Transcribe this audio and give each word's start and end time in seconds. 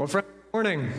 Well, 0.00 0.06
friends, 0.06 0.28
good 0.46 0.54
morning. 0.54 0.92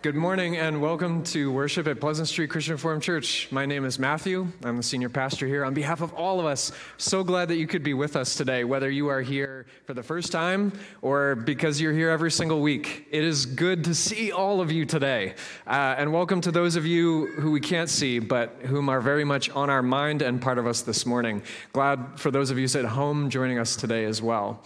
Good 0.00 0.14
morning 0.14 0.58
and 0.58 0.80
welcome 0.80 1.24
to 1.24 1.50
worship 1.50 1.88
at 1.88 1.98
Pleasant 1.98 2.28
Street 2.28 2.50
Christian 2.50 2.74
Reformed 2.74 3.02
Church. 3.02 3.48
My 3.50 3.66
name 3.66 3.84
is 3.84 3.98
Matthew. 3.98 4.46
I'm 4.62 4.76
the 4.76 4.82
senior 4.84 5.08
pastor 5.08 5.48
here. 5.48 5.64
On 5.64 5.74
behalf 5.74 6.02
of 6.02 6.14
all 6.14 6.38
of 6.38 6.46
us, 6.46 6.70
so 6.98 7.24
glad 7.24 7.48
that 7.48 7.56
you 7.56 7.66
could 7.66 7.82
be 7.82 7.94
with 7.94 8.14
us 8.14 8.36
today, 8.36 8.62
whether 8.62 8.88
you 8.88 9.08
are 9.08 9.22
here 9.22 9.66
for 9.86 9.92
the 9.92 10.04
first 10.04 10.30
time 10.30 10.70
or 11.00 11.34
because 11.34 11.80
you're 11.80 11.92
here 11.92 12.10
every 12.10 12.30
single 12.30 12.60
week. 12.60 13.08
It 13.10 13.24
is 13.24 13.44
good 13.44 13.82
to 13.86 13.94
see 13.96 14.30
all 14.30 14.60
of 14.60 14.70
you 14.70 14.84
today. 14.84 15.34
Uh, 15.66 15.96
and 15.98 16.12
welcome 16.12 16.40
to 16.42 16.52
those 16.52 16.76
of 16.76 16.86
you 16.86 17.26
who 17.40 17.50
we 17.50 17.58
can't 17.58 17.90
see, 17.90 18.20
but 18.20 18.54
whom 18.66 18.88
are 18.88 19.00
very 19.00 19.24
much 19.24 19.50
on 19.50 19.68
our 19.68 19.82
mind 19.82 20.22
and 20.22 20.40
part 20.40 20.58
of 20.58 20.68
us 20.68 20.82
this 20.82 21.04
morning. 21.04 21.42
Glad 21.72 22.20
for 22.20 22.30
those 22.30 22.52
of 22.52 22.58
you 22.58 22.66
at 22.66 22.84
home 22.84 23.30
joining 23.30 23.58
us 23.58 23.74
today 23.74 24.04
as 24.04 24.22
well. 24.22 24.62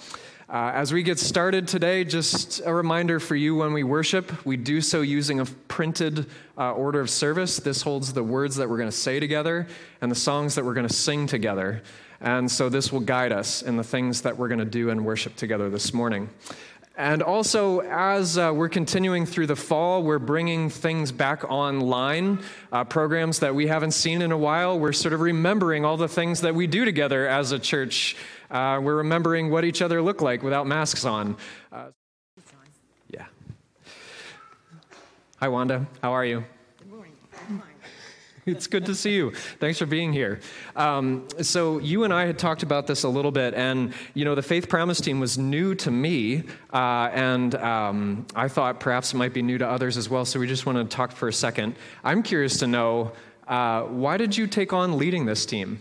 Uh, 0.48 0.70
as 0.74 0.92
we 0.92 1.02
get 1.02 1.18
started 1.18 1.66
today, 1.66 2.04
just 2.04 2.62
a 2.64 2.72
reminder 2.72 3.18
for 3.18 3.34
you 3.34 3.56
when 3.56 3.72
we 3.72 3.82
worship, 3.82 4.46
we 4.46 4.56
do 4.56 4.80
so 4.80 5.00
using 5.00 5.40
a 5.40 5.44
printed 5.44 6.24
uh, 6.56 6.72
order 6.72 7.00
of 7.00 7.10
service. 7.10 7.56
This 7.56 7.82
holds 7.82 8.12
the 8.12 8.22
words 8.22 8.54
that 8.54 8.70
we're 8.70 8.76
going 8.76 8.88
to 8.88 8.96
say 8.96 9.18
together 9.18 9.66
and 10.00 10.08
the 10.08 10.14
songs 10.14 10.54
that 10.54 10.64
we're 10.64 10.74
going 10.74 10.86
to 10.86 10.94
sing 10.94 11.26
together. 11.26 11.82
And 12.20 12.48
so 12.48 12.68
this 12.68 12.92
will 12.92 13.00
guide 13.00 13.32
us 13.32 13.62
in 13.62 13.76
the 13.76 13.82
things 13.82 14.22
that 14.22 14.38
we're 14.38 14.46
going 14.46 14.60
to 14.60 14.64
do 14.64 14.90
and 14.90 15.04
worship 15.04 15.34
together 15.34 15.68
this 15.68 15.92
morning. 15.92 16.30
And 16.96 17.22
also, 17.22 17.80
as 17.80 18.38
uh, 18.38 18.52
we're 18.54 18.70
continuing 18.70 19.26
through 19.26 19.48
the 19.48 19.56
fall, 19.56 20.02
we're 20.02 20.18
bringing 20.18 20.70
things 20.70 21.12
back 21.12 21.44
online, 21.44 22.38
uh, 22.72 22.84
programs 22.84 23.40
that 23.40 23.54
we 23.54 23.66
haven't 23.66 23.90
seen 23.90 24.22
in 24.22 24.32
a 24.32 24.38
while. 24.38 24.78
We're 24.78 24.94
sort 24.94 25.12
of 25.12 25.20
remembering 25.20 25.84
all 25.84 25.98
the 25.98 26.08
things 26.08 26.40
that 26.40 26.54
we 26.54 26.66
do 26.66 26.86
together 26.86 27.28
as 27.28 27.52
a 27.52 27.58
church 27.58 28.16
uh, 28.50 28.80
we're 28.82 28.96
remembering 28.96 29.50
what 29.50 29.64
each 29.64 29.82
other 29.82 30.00
look 30.02 30.20
like 30.20 30.42
without 30.42 30.66
masks 30.66 31.04
on. 31.04 31.36
Uh, 31.72 31.86
yeah. 33.10 33.26
Hi, 35.40 35.48
Wanda. 35.48 35.86
How 36.02 36.12
are 36.12 36.24
you? 36.24 36.44
Good 36.78 36.90
morning. 36.90 37.12
I'm 37.48 37.58
fine. 37.58 37.68
It's 38.46 38.68
good 38.68 38.86
to 38.86 38.94
see 38.94 39.14
you. 39.14 39.32
Thanks 39.58 39.78
for 39.78 39.86
being 39.86 40.12
here. 40.12 40.38
Um, 40.76 41.26
so 41.42 41.78
you 41.78 42.04
and 42.04 42.14
I 42.14 42.26
had 42.26 42.38
talked 42.38 42.62
about 42.62 42.86
this 42.86 43.02
a 43.02 43.08
little 43.08 43.32
bit, 43.32 43.54
and 43.54 43.92
you 44.14 44.24
know 44.24 44.36
the 44.36 44.42
Faith 44.42 44.68
Promise 44.68 45.00
team 45.00 45.18
was 45.18 45.36
new 45.36 45.74
to 45.74 45.90
me, 45.90 46.44
uh, 46.72 47.10
and 47.12 47.56
um, 47.56 48.26
I 48.36 48.46
thought 48.46 48.78
perhaps 48.78 49.12
it 49.12 49.16
might 49.16 49.34
be 49.34 49.42
new 49.42 49.58
to 49.58 49.68
others 49.68 49.96
as 49.96 50.08
well. 50.08 50.24
So 50.24 50.38
we 50.38 50.46
just 50.46 50.64
want 50.64 50.78
to 50.78 50.96
talk 50.96 51.10
for 51.10 51.26
a 51.26 51.32
second. 51.32 51.74
I'm 52.04 52.22
curious 52.22 52.58
to 52.58 52.68
know 52.68 53.10
uh, 53.48 53.82
why 53.82 54.16
did 54.16 54.36
you 54.36 54.46
take 54.46 54.72
on 54.72 54.96
leading 54.96 55.26
this 55.26 55.44
team? 55.44 55.80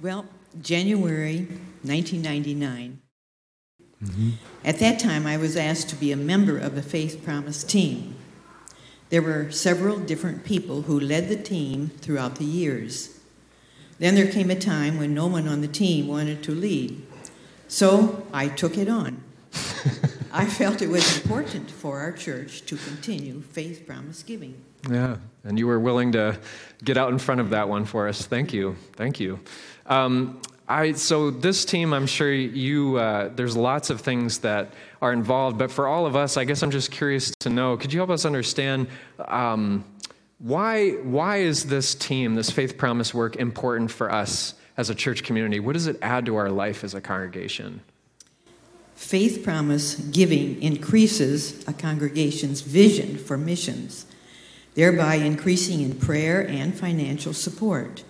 Well, 0.00 0.26
January 0.60 1.46
1999. 1.82 3.00
Mm-hmm. 4.02 4.30
At 4.64 4.78
that 4.78 4.98
time, 4.98 5.26
I 5.26 5.36
was 5.36 5.56
asked 5.56 5.88
to 5.90 5.96
be 5.96 6.12
a 6.12 6.16
member 6.16 6.58
of 6.58 6.74
the 6.74 6.82
Faith 6.82 7.24
Promise 7.24 7.64
team. 7.64 8.16
There 9.10 9.22
were 9.22 9.50
several 9.50 9.98
different 9.98 10.44
people 10.44 10.82
who 10.82 10.98
led 10.98 11.28
the 11.28 11.36
team 11.36 11.90
throughout 12.00 12.36
the 12.36 12.44
years. 12.44 13.20
Then 13.98 14.14
there 14.14 14.30
came 14.30 14.50
a 14.50 14.58
time 14.58 14.98
when 14.98 15.14
no 15.14 15.26
one 15.26 15.46
on 15.46 15.60
the 15.60 15.68
team 15.68 16.08
wanted 16.08 16.42
to 16.44 16.52
lead. 16.52 17.06
So 17.68 18.26
I 18.32 18.48
took 18.48 18.76
it 18.76 18.88
on. 18.88 19.22
I 20.32 20.46
felt 20.46 20.82
it 20.82 20.88
was 20.88 21.18
important 21.18 21.70
for 21.70 22.00
our 22.00 22.12
church 22.12 22.64
to 22.66 22.76
continue 22.76 23.42
faith 23.42 23.86
promise 23.86 24.22
giving. 24.22 24.64
Yeah, 24.90 25.16
and 25.44 25.58
you 25.58 25.66
were 25.66 25.80
willing 25.80 26.12
to 26.12 26.38
get 26.82 26.96
out 26.96 27.12
in 27.12 27.18
front 27.18 27.40
of 27.40 27.50
that 27.50 27.68
one 27.68 27.84
for 27.84 28.08
us. 28.08 28.26
Thank 28.26 28.52
you. 28.52 28.76
Thank 28.94 29.20
you. 29.20 29.40
Um, 29.86 30.40
I, 30.68 30.92
so 30.92 31.30
this 31.30 31.64
team, 31.64 31.92
I'm 31.92 32.06
sure 32.06 32.32
you, 32.32 32.96
uh, 32.96 33.28
there's 33.34 33.56
lots 33.56 33.90
of 33.90 34.00
things 34.00 34.38
that 34.38 34.72
are 35.00 35.12
involved, 35.12 35.58
but 35.58 35.70
for 35.70 35.86
all 35.86 36.06
of 36.06 36.16
us, 36.16 36.36
I 36.36 36.44
guess 36.44 36.62
I'm 36.62 36.70
just 36.70 36.90
curious 36.90 37.32
to 37.40 37.50
know, 37.50 37.76
could 37.76 37.92
you 37.92 37.98
help 37.98 38.10
us 38.10 38.24
understand 38.24 38.88
um, 39.18 39.84
why, 40.38 40.92
why 40.92 41.38
is 41.38 41.66
this 41.66 41.94
team, 41.94 42.34
this 42.34 42.50
faith 42.50 42.78
promise 42.78 43.12
work, 43.12 43.36
important 43.36 43.90
for 43.90 44.10
us 44.10 44.54
as 44.76 44.88
a 44.88 44.94
church 44.94 45.24
community? 45.24 45.60
What 45.60 45.74
does 45.74 45.88
it 45.88 45.98
add 46.00 46.26
to 46.26 46.36
our 46.36 46.50
life 46.50 46.84
as 46.84 46.94
a 46.94 47.00
congregation? 47.00 47.82
Faith 48.94 49.42
promise 49.44 49.96
giving 49.96 50.62
increases 50.62 51.66
a 51.68 51.72
congregation's 51.72 52.60
vision 52.60 53.18
for 53.18 53.36
missions, 53.36 54.06
thereby 54.74 55.16
increasing 55.16 55.80
in 55.80 55.96
prayer 55.96 56.46
and 56.46 56.74
financial 56.74 57.32
support. 57.32 58.04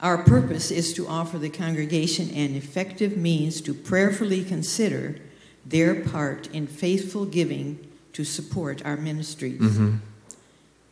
Our 0.00 0.18
purpose 0.18 0.70
is 0.70 0.92
to 0.94 1.06
offer 1.06 1.38
the 1.38 1.48
congregation 1.48 2.28
an 2.30 2.56
effective 2.56 3.16
means 3.16 3.60
to 3.62 3.72
prayerfully 3.72 4.44
consider 4.44 5.16
their 5.64 5.94
part 6.04 6.48
in 6.48 6.66
faithful 6.66 7.24
giving 7.24 7.88
to 8.12 8.24
support 8.24 8.84
our 8.84 8.96
ministries. 8.96 9.60
Mm-hmm. 9.60 9.96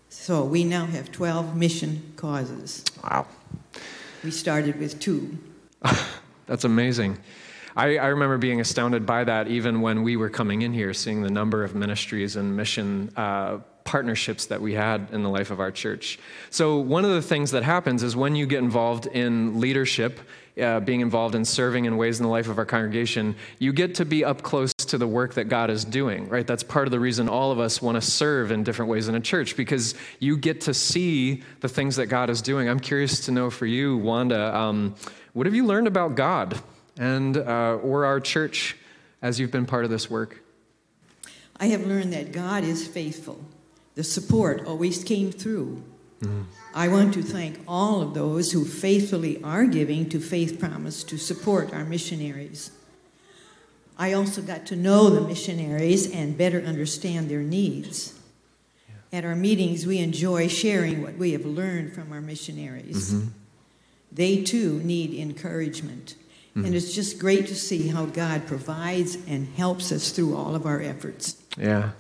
So 0.08 0.44
we 0.44 0.64
now 0.64 0.86
have 0.86 1.10
12 1.12 1.56
mission 1.56 2.12
causes. 2.16 2.84
Wow. 3.02 3.26
We 4.22 4.30
started 4.30 4.78
with 4.78 5.00
two. 5.00 5.38
That's 6.46 6.64
amazing. 6.64 7.18
I, 7.76 7.98
I, 7.98 8.06
remember 8.08 8.36
being 8.36 8.60
astounded 8.60 9.06
by 9.06 9.24
that 9.24 9.48
even 9.48 9.80
when 9.80 10.02
we 10.02 10.16
were 10.16 10.28
coming 10.28 10.62
in 10.62 10.72
here, 10.72 10.92
seeing 10.92 11.22
the 11.22 11.30
number 11.30 11.62
of 11.62 11.74
ministries 11.74 12.36
and 12.36 12.56
mission 12.56 13.12
uh, 13.16 13.58
partnerships 13.84 14.46
that 14.46 14.60
we 14.60 14.74
had 14.74 15.08
in 15.12 15.22
the 15.22 15.28
life 15.28 15.50
of 15.50 15.60
our 15.60 15.70
church. 15.70 16.18
So, 16.50 16.78
one 16.78 17.04
of 17.04 17.10
the 17.10 17.22
things 17.22 17.50
that 17.52 17.62
happens 17.62 18.02
is 18.02 18.14
when 18.14 18.36
you 18.36 18.46
get 18.46 18.58
involved 18.58 19.06
in 19.06 19.60
leadership, 19.60 20.20
uh, 20.60 20.80
being 20.80 21.00
involved 21.00 21.34
in 21.34 21.44
serving 21.44 21.84
in 21.84 21.96
ways 21.96 22.18
in 22.18 22.24
the 22.24 22.30
life 22.30 22.48
of 22.48 22.58
our 22.58 22.66
congregation, 22.66 23.34
you 23.58 23.72
get 23.72 23.94
to 23.96 24.04
be 24.04 24.24
up 24.24 24.42
close 24.42 24.72
to 24.74 24.98
the 24.98 25.06
work 25.06 25.34
that 25.34 25.44
God 25.44 25.70
is 25.70 25.84
doing, 25.84 26.28
right? 26.28 26.46
That's 26.46 26.62
part 26.62 26.86
of 26.86 26.90
the 26.90 27.00
reason 27.00 27.28
all 27.28 27.52
of 27.52 27.58
us 27.58 27.80
want 27.80 27.96
to 27.96 28.00
serve 28.00 28.50
in 28.50 28.62
different 28.64 28.90
ways 28.90 29.08
in 29.08 29.14
a 29.14 29.20
church 29.20 29.56
because 29.56 29.94
you 30.18 30.36
get 30.36 30.62
to 30.62 30.74
see 30.74 31.42
the 31.60 31.68
things 31.68 31.96
that 31.96 32.06
God 32.06 32.30
is 32.30 32.42
doing. 32.42 32.68
I'm 32.68 32.80
curious 32.80 33.20
to 33.26 33.32
know 33.32 33.50
for 33.50 33.66
you, 33.66 33.96
Wanda, 33.96 34.54
um, 34.56 34.94
what 35.32 35.46
have 35.46 35.54
you 35.54 35.64
learned 35.64 35.86
about 35.86 36.14
God 36.14 36.60
and 36.98 37.36
uh, 37.36 37.78
or 37.82 38.04
our 38.04 38.20
church 38.20 38.76
as 39.22 39.38
you've 39.38 39.52
been 39.52 39.66
part 39.66 39.84
of 39.84 39.90
this 39.90 40.10
work? 40.10 40.42
I 41.58 41.66
have 41.66 41.86
learned 41.86 42.12
that 42.12 42.32
God 42.32 42.64
is 42.64 42.86
faithful 42.86 43.44
the 44.00 44.04
support 44.04 44.64
always 44.66 45.04
came 45.04 45.30
through. 45.30 45.82
Mm. 46.22 46.46
I 46.74 46.88
want 46.88 47.12
to 47.12 47.22
thank 47.22 47.60
all 47.68 48.00
of 48.00 48.14
those 48.14 48.50
who 48.50 48.64
faithfully 48.64 49.42
are 49.44 49.66
giving 49.66 50.08
to 50.08 50.18
Faith 50.18 50.58
Promise 50.58 51.04
to 51.04 51.18
support 51.18 51.74
our 51.74 51.84
missionaries. 51.84 52.70
I 53.98 54.14
also 54.14 54.40
got 54.40 54.64
to 54.68 54.76
know 54.76 55.10
the 55.10 55.20
missionaries 55.20 56.10
and 56.10 56.38
better 56.38 56.62
understand 56.62 57.28
their 57.28 57.42
needs. 57.42 58.18
Yeah. 58.88 59.18
At 59.18 59.24
our 59.26 59.36
meetings, 59.36 59.84
we 59.84 59.98
enjoy 59.98 60.48
sharing 60.48 61.02
what 61.02 61.16
we 61.16 61.32
have 61.32 61.44
learned 61.44 61.92
from 61.92 62.10
our 62.10 62.22
missionaries. 62.22 63.12
Mm-hmm. 63.12 63.28
They 64.12 64.42
too 64.42 64.80
need 64.82 65.12
encouragement. 65.12 66.14
Mm-hmm. 66.56 66.64
And 66.64 66.74
it's 66.74 66.94
just 66.94 67.18
great 67.18 67.48
to 67.48 67.54
see 67.54 67.88
how 67.88 68.06
God 68.06 68.46
provides 68.46 69.18
and 69.28 69.46
helps 69.46 69.92
us 69.92 70.10
through 70.10 70.34
all 70.38 70.54
of 70.54 70.64
our 70.64 70.80
efforts. 70.80 71.36
Yeah 71.58 71.90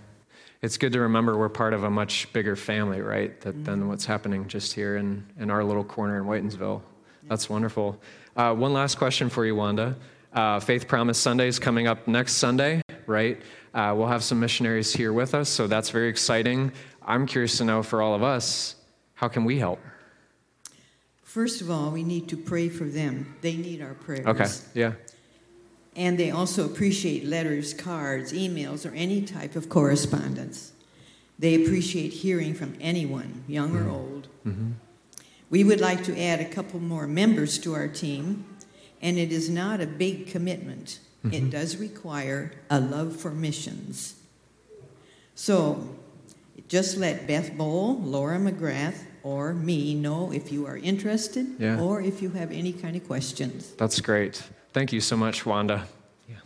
it's 0.62 0.76
good 0.76 0.92
to 0.92 1.00
remember 1.00 1.38
we're 1.38 1.48
part 1.48 1.72
of 1.72 1.84
a 1.84 1.90
much 1.90 2.30
bigger 2.32 2.54
family, 2.54 3.00
right, 3.00 3.40
that, 3.40 3.54
mm-hmm. 3.54 3.64
than 3.64 3.88
what's 3.88 4.04
happening 4.04 4.46
just 4.46 4.74
here 4.74 4.96
in, 4.96 5.24
in 5.38 5.50
our 5.50 5.64
little 5.64 5.84
corner 5.84 6.18
in 6.18 6.24
Whitinsville. 6.24 6.82
That's 7.28 7.48
wonderful. 7.48 8.00
Uh, 8.36 8.54
one 8.54 8.72
last 8.72 8.96
question 8.96 9.30
for 9.30 9.46
you, 9.46 9.54
Wanda. 9.54 9.96
Uh, 10.32 10.60
Faith 10.60 10.86
Promise 10.86 11.18
Sunday 11.18 11.48
is 11.48 11.58
coming 11.58 11.86
up 11.86 12.06
next 12.06 12.34
Sunday, 12.34 12.82
right? 13.06 13.40
Uh, 13.72 13.94
we'll 13.96 14.06
have 14.06 14.22
some 14.22 14.38
missionaries 14.38 14.92
here 14.92 15.12
with 15.12 15.34
us, 15.34 15.48
so 15.48 15.66
that's 15.66 15.90
very 15.90 16.08
exciting. 16.08 16.72
I'm 17.02 17.26
curious 17.26 17.56
to 17.58 17.64
know 17.64 17.82
for 17.82 18.02
all 18.02 18.14
of 18.14 18.22
us, 18.22 18.76
how 19.14 19.28
can 19.28 19.44
we 19.44 19.58
help? 19.58 19.80
First 21.22 21.60
of 21.60 21.70
all, 21.70 21.90
we 21.90 22.02
need 22.02 22.28
to 22.28 22.36
pray 22.36 22.68
for 22.68 22.84
them. 22.84 23.36
They 23.40 23.56
need 23.56 23.82
our 23.82 23.94
prayers. 23.94 24.26
Okay, 24.26 24.46
yeah. 24.74 24.92
And 25.96 26.18
they 26.18 26.30
also 26.30 26.64
appreciate 26.64 27.24
letters, 27.24 27.74
cards, 27.74 28.32
emails, 28.32 28.90
or 28.90 28.94
any 28.94 29.22
type 29.22 29.56
of 29.56 29.68
correspondence. 29.68 30.72
They 31.38 31.62
appreciate 31.64 32.12
hearing 32.12 32.54
from 32.54 32.76
anyone, 32.80 33.44
young 33.48 33.76
or 33.76 33.88
old. 33.88 34.28
Mm-hmm. 34.46 34.72
We 35.48 35.64
would 35.64 35.80
like 35.80 36.04
to 36.04 36.20
add 36.20 36.40
a 36.40 36.44
couple 36.44 36.78
more 36.78 37.06
members 37.06 37.58
to 37.60 37.74
our 37.74 37.88
team, 37.88 38.44
and 39.02 39.18
it 39.18 39.32
is 39.32 39.50
not 39.50 39.80
a 39.80 39.86
big 39.86 40.28
commitment. 40.28 41.00
Mm-hmm. 41.24 41.34
It 41.34 41.50
does 41.50 41.76
require 41.78 42.52
a 42.70 42.78
love 42.78 43.16
for 43.16 43.30
missions. 43.30 44.14
So 45.34 45.96
just 46.68 46.98
let 46.98 47.26
Beth 47.26 47.56
Bowl, 47.56 47.98
Laura 47.98 48.38
McGrath, 48.38 49.06
or 49.22 49.52
me 49.52 49.94
know 49.94 50.32
if 50.32 50.52
you 50.52 50.66
are 50.66 50.76
interested 50.76 51.46
yeah. 51.58 51.80
or 51.80 52.00
if 52.00 52.22
you 52.22 52.30
have 52.30 52.52
any 52.52 52.72
kind 52.72 52.96
of 52.96 53.06
questions. 53.06 53.72
That's 53.72 54.00
great. 54.00 54.42
Thank 54.72 54.92
you 54.92 55.00
so 55.00 55.16
much, 55.16 55.44
Wanda. 55.44 55.84
Yeah. 56.28 56.36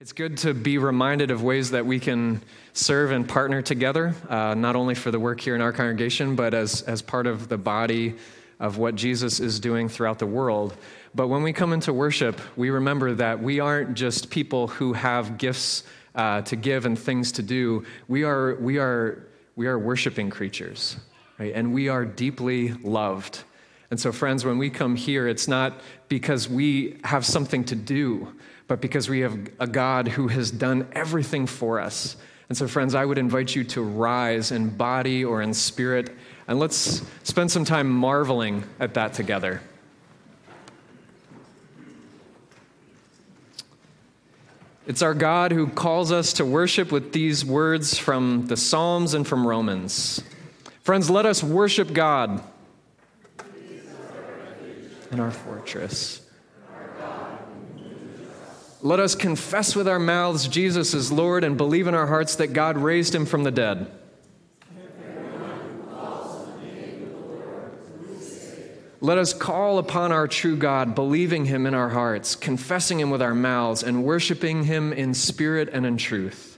It's 0.00 0.12
good 0.14 0.38
to 0.38 0.54
be 0.54 0.78
reminded 0.78 1.30
of 1.30 1.42
ways 1.42 1.72
that 1.72 1.84
we 1.84 2.00
can 2.00 2.42
serve 2.72 3.10
and 3.10 3.28
partner 3.28 3.60
together, 3.60 4.14
uh, 4.26 4.54
not 4.54 4.74
only 4.74 4.94
for 4.94 5.10
the 5.10 5.20
work 5.20 5.42
here 5.42 5.54
in 5.54 5.60
our 5.60 5.72
congregation, 5.72 6.34
but 6.34 6.54
as, 6.54 6.80
as 6.82 7.02
part 7.02 7.26
of 7.26 7.50
the 7.50 7.58
body 7.58 8.14
of 8.58 8.78
what 8.78 8.94
Jesus 8.94 9.38
is 9.38 9.60
doing 9.60 9.90
throughout 9.90 10.18
the 10.18 10.26
world. 10.26 10.74
But 11.14 11.28
when 11.28 11.42
we 11.42 11.52
come 11.52 11.74
into 11.74 11.92
worship, 11.92 12.40
we 12.56 12.70
remember 12.70 13.12
that 13.16 13.42
we 13.42 13.60
aren't 13.60 13.92
just 13.92 14.30
people 14.30 14.68
who 14.68 14.94
have 14.94 15.36
gifts 15.36 15.84
uh, 16.14 16.42
to 16.42 16.56
give 16.56 16.86
and 16.86 16.98
things 16.98 17.32
to 17.32 17.42
do. 17.42 17.84
We 18.08 18.24
are, 18.24 18.56
we 18.56 18.78
are, 18.78 19.28
we 19.56 19.66
are 19.66 19.78
worshiping 19.78 20.30
creatures, 20.30 20.96
right? 21.38 21.52
And 21.54 21.72
we 21.72 21.88
are 21.88 22.04
deeply 22.04 22.72
loved. 22.82 23.44
And 23.90 24.00
so, 24.00 24.12
friends, 24.12 24.44
when 24.44 24.58
we 24.58 24.70
come 24.70 24.96
here, 24.96 25.28
it's 25.28 25.48
not 25.48 25.80
because 26.08 26.48
we 26.48 26.98
have 27.04 27.26
something 27.26 27.64
to 27.64 27.74
do 27.74 28.32
but 28.72 28.80
because 28.80 29.06
we 29.06 29.20
have 29.20 29.38
a 29.60 29.66
God 29.66 30.08
who 30.08 30.28
has 30.28 30.50
done 30.50 30.88
everything 30.92 31.46
for 31.46 31.78
us. 31.78 32.16
And 32.48 32.56
so, 32.56 32.66
friends, 32.66 32.94
I 32.94 33.04
would 33.04 33.18
invite 33.18 33.54
you 33.54 33.64
to 33.64 33.82
rise 33.82 34.50
in 34.50 34.70
body 34.70 35.26
or 35.26 35.42
in 35.42 35.52
spirit, 35.52 36.16
and 36.48 36.58
let's 36.58 37.02
spend 37.22 37.50
some 37.50 37.66
time 37.66 37.90
marveling 37.90 38.64
at 38.80 38.94
that 38.94 39.12
together. 39.12 39.60
It's 44.84 45.00
our 45.02 45.14
God 45.14 45.52
who 45.52 45.68
calls 45.68 46.10
us 46.10 46.32
to 46.34 46.44
worship 46.44 46.90
with 46.90 47.12
these 47.12 47.44
words 47.44 47.98
from 47.98 48.46
the 48.46 48.56
Psalms 48.56 49.14
and 49.14 49.26
from 49.26 49.46
Romans. 49.46 50.22
Friends, 50.82 51.08
let 51.08 51.24
us 51.24 51.42
worship 51.42 51.92
God 51.92 52.42
in 55.12 55.20
our 55.20 55.30
fortress. 55.30 56.22
Let 58.80 58.98
us 58.98 59.14
confess 59.14 59.76
with 59.76 59.86
our 59.86 60.00
mouths 60.00 60.48
Jesus 60.48 60.92
is 60.92 61.12
Lord 61.12 61.44
and 61.44 61.56
believe 61.56 61.86
in 61.86 61.94
our 61.94 62.08
hearts 62.08 62.34
that 62.36 62.48
God 62.48 62.76
raised 62.76 63.14
him 63.14 63.26
from 63.26 63.44
the 63.44 63.52
dead. 63.52 63.86
Let 69.02 69.18
us 69.18 69.34
call 69.34 69.78
upon 69.78 70.12
our 70.12 70.28
true 70.28 70.56
God, 70.56 70.94
believing 70.94 71.46
him 71.46 71.66
in 71.66 71.74
our 71.74 71.88
hearts, 71.88 72.36
confessing 72.36 73.00
him 73.00 73.10
with 73.10 73.20
our 73.20 73.34
mouths, 73.34 73.82
and 73.82 74.04
worshiping 74.04 74.62
him 74.62 74.92
in 74.92 75.12
spirit 75.12 75.68
and 75.72 75.84
in 75.84 75.96
truth. 75.96 76.51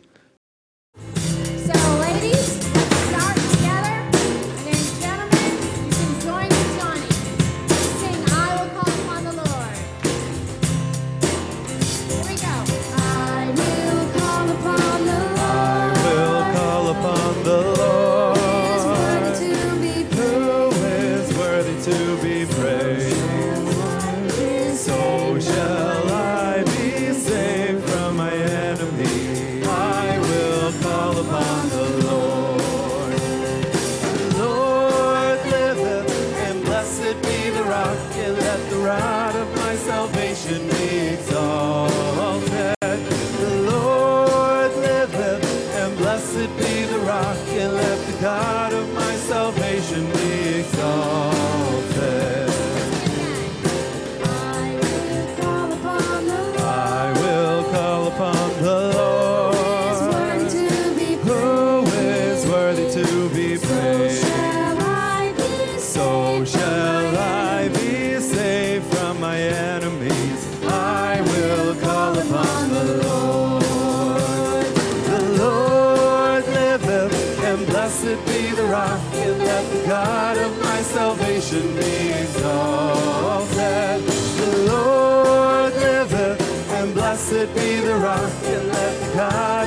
Come, 87.34 88.68
let 89.16 89.63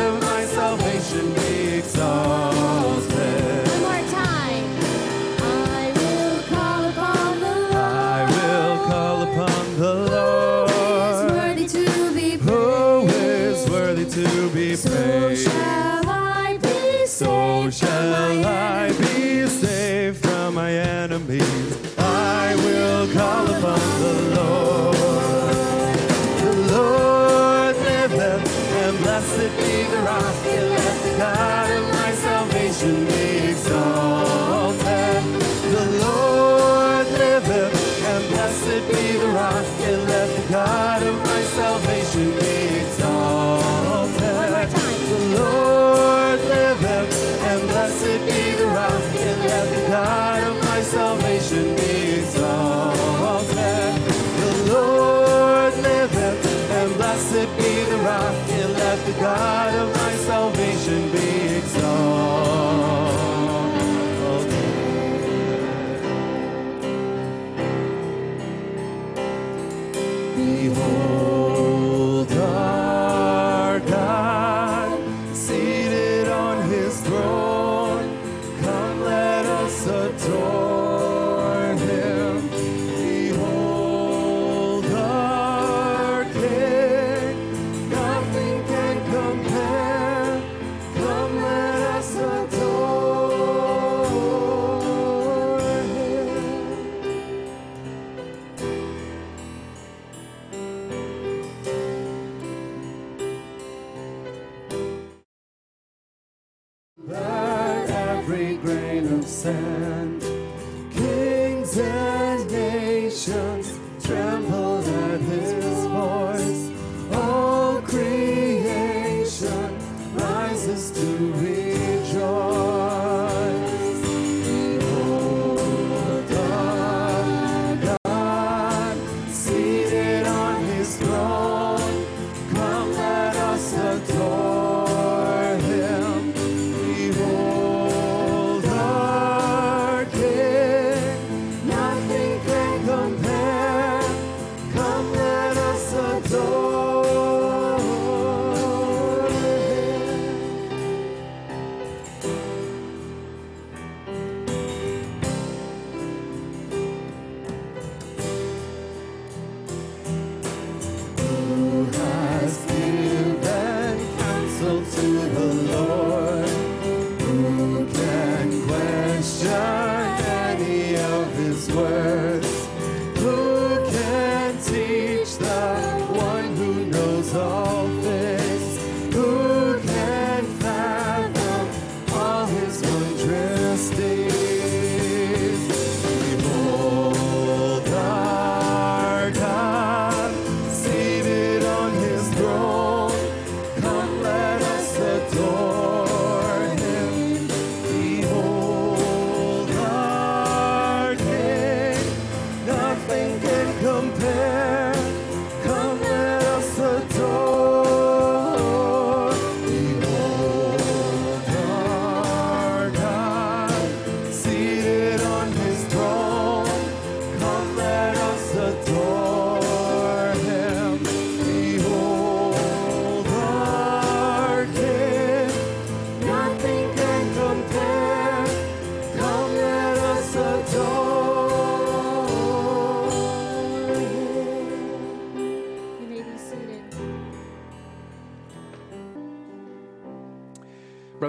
us 111.79 112.16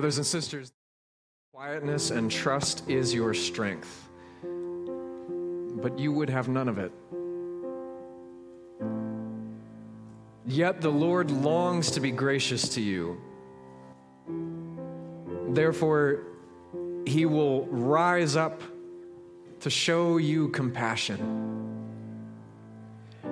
Brothers 0.09 0.17
and 0.17 0.27
sisters, 0.27 0.73
quietness 1.53 2.11
and 2.11 2.31
trust 2.31 2.89
is 2.89 3.13
your 3.13 3.35
strength, 3.35 4.09
but 5.83 5.99
you 5.99 6.13
would 6.13 6.31
have 6.31 6.49
none 6.49 6.67
of 6.67 6.79
it. 6.79 6.91
Yet 10.47 10.81
the 10.81 10.89
Lord 10.89 11.31
longs 11.31 11.91
to 11.91 12.01
be 12.01 12.11
gracious 12.11 12.71
to 12.71 12.81
you. 12.81 13.21
Therefore, 15.51 16.23
he 17.05 17.27
will 17.27 17.67
rise 17.67 18.35
up 18.35 18.63
to 19.61 19.69
show 19.69 20.17
you 20.17 20.49
compassion. 20.49 21.19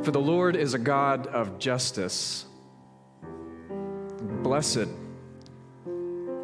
For 0.02 0.10
the 0.10 0.20
Lord 0.20 0.56
is 0.56 0.74
a 0.74 0.78
God 0.78 1.26
of 1.28 1.58
justice. 1.58 2.44
Blessed 4.42 4.88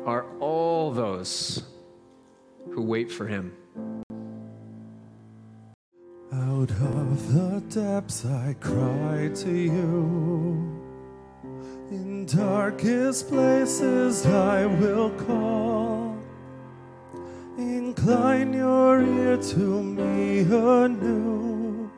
are 0.04 0.26
all 0.40 0.90
those 0.90 1.62
who 2.70 2.82
wait 2.82 3.10
for 3.10 3.26
him. 3.26 3.52
Out 6.32 6.70
of 6.70 7.34
the 7.34 7.62
depths 7.68 8.24
I 8.24 8.54
cry 8.60 9.30
to 9.34 9.50
you. 9.50 10.80
In 11.90 12.26
darkest 12.26 13.28
places 13.28 14.26
I 14.26 14.66
will 14.66 15.10
call. 15.10 16.16
Incline 17.58 18.54
your 18.54 19.02
ear 19.02 19.36
to 19.36 19.82
me 19.82 20.40
anew 20.40 21.90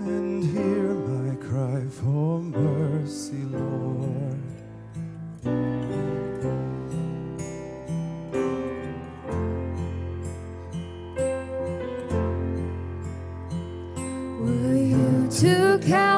and 0.00 0.44
hear 0.44 0.94
my 0.94 1.34
cry 1.36 1.86
for 1.88 2.40
mercy, 2.40 3.42
Lord. 3.44 3.82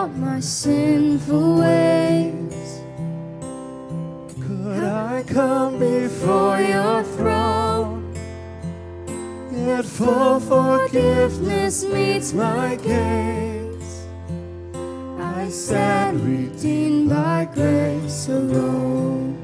Out 0.05 0.15
my 0.17 0.41
sinful 0.41 1.61
ways. 1.61 2.81
Could 4.41 4.85
I 4.85 5.25
come 5.27 5.79
before 5.79 6.61
your 6.61 7.03
throne? 7.03 8.15
Yet 9.51 9.85
full 9.85 10.41
forgiveness 10.41 11.85
meets 11.85 12.33
my 12.33 12.77
gaze. 12.77 14.07
I 15.19 15.49
stand 15.49 16.21
redeemed 16.21 17.11
by 17.11 17.49
grace 17.55 18.29
alone. 18.29 19.39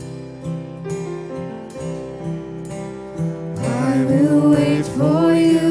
I 3.59 4.05
will 4.05 4.51
wait 4.51 4.87
for 4.87 5.33
you. 5.35 5.70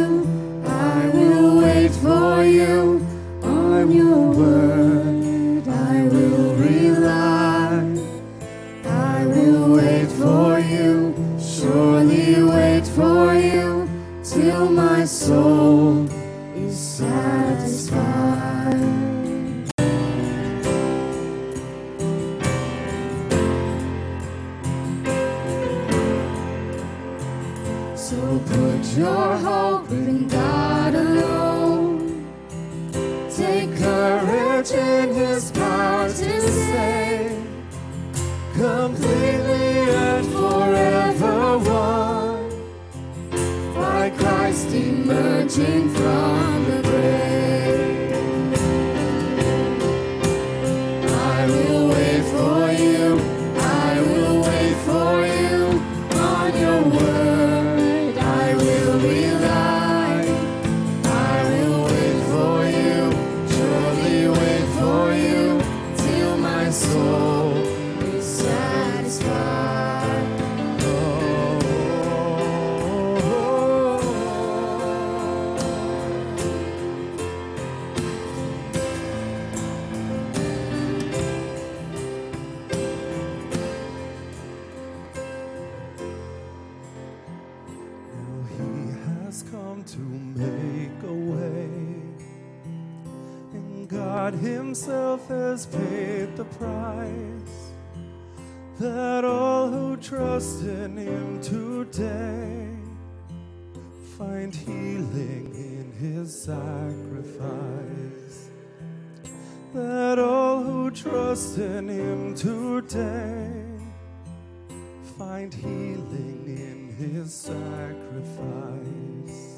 Healing 115.62 116.46
in 116.48 116.96
his 116.96 117.34
sacrifice. 117.34 119.49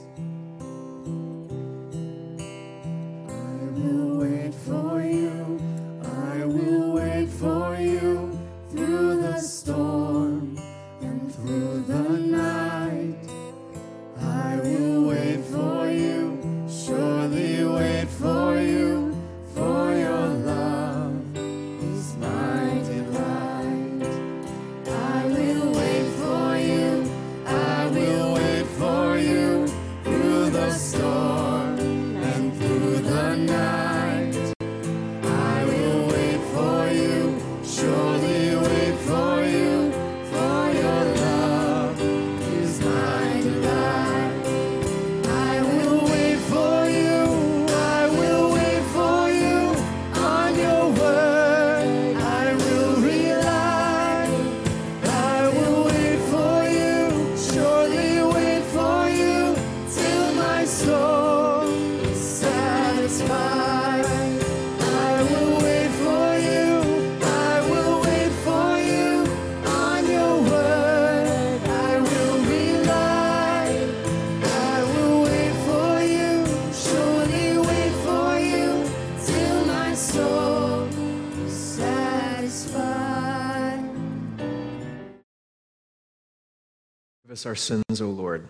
Us 87.41 87.45
our 87.47 87.55
sins, 87.55 88.01
O 88.01 88.07
Lord. 88.07 88.47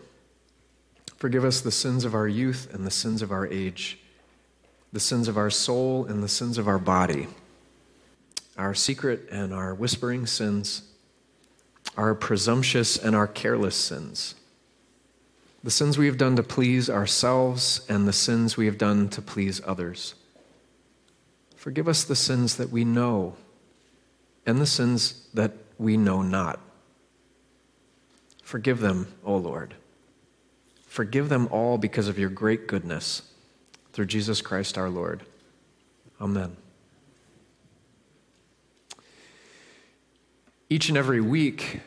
Forgive 1.16 1.46
us 1.46 1.62
the 1.62 1.72
sins 1.72 2.04
of 2.04 2.14
our 2.14 2.28
youth 2.28 2.68
and 2.74 2.86
the 2.86 2.92
sins 2.92 3.22
of 3.22 3.32
our 3.32 3.48
age, 3.48 4.00
the 4.92 5.00
sins 5.00 5.30
of 5.30 5.38
our 5.38 5.50
soul 5.50 6.06
and 6.06 6.22
the 6.22 6.28
sins 6.28 6.58
of 6.58 6.68
our 6.68 6.78
body, 6.78 7.28
our 8.58 8.74
secret 8.74 9.30
and 9.32 9.54
our 9.54 9.74
whispering 9.74 10.26
sins, 10.26 10.82
our 11.96 12.14
presumptuous 12.14 12.98
and 12.98 13.16
our 13.16 13.28
careless 13.28 13.78
sins, 13.78 14.36
the 15.64 15.72
sins 15.72 15.98
we 15.98 16.08
have 16.08 16.18
done 16.18 16.36
to 16.36 16.44
please 16.44 16.90
ourselves 16.90 17.86
and 17.88 18.06
the 18.06 18.14
sins 18.14 18.58
we 18.58 18.66
have 18.66 18.78
done 18.78 19.08
to 19.08 19.22
please 19.22 19.62
others. 19.66 20.16
Forgive 21.56 21.88
us 21.88 22.04
the 22.04 22.16
sins 22.16 22.58
that 22.58 22.72
we 22.72 22.84
know 22.84 23.36
and 24.46 24.60
the 24.60 24.66
sins 24.66 25.30
that 25.34 25.54
we 25.78 25.96
know 25.96 26.22
not. 26.22 26.60
Forgive 28.52 28.82
them, 28.82 29.08
O 29.24 29.38
Lord. 29.38 29.76
Forgive 30.86 31.30
them 31.30 31.48
all 31.52 31.78
because 31.78 32.10
of 32.10 32.20
your 32.20 32.30
great 32.30 32.68
goodness. 32.68 33.22
Through 33.94 34.08
Jesus 34.08 34.42
Christ 34.42 34.78
our 34.78 34.90
Lord. 34.90 35.24
Amen. 36.20 36.58
Each 40.70 40.90
and 40.90 40.98
every 40.98 41.22
week, 41.22 41.80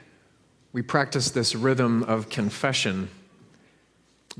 we 0.73 0.81
practice 0.81 1.31
this 1.31 1.55
rhythm 1.55 2.03
of 2.05 2.31
confession 2.31 3.11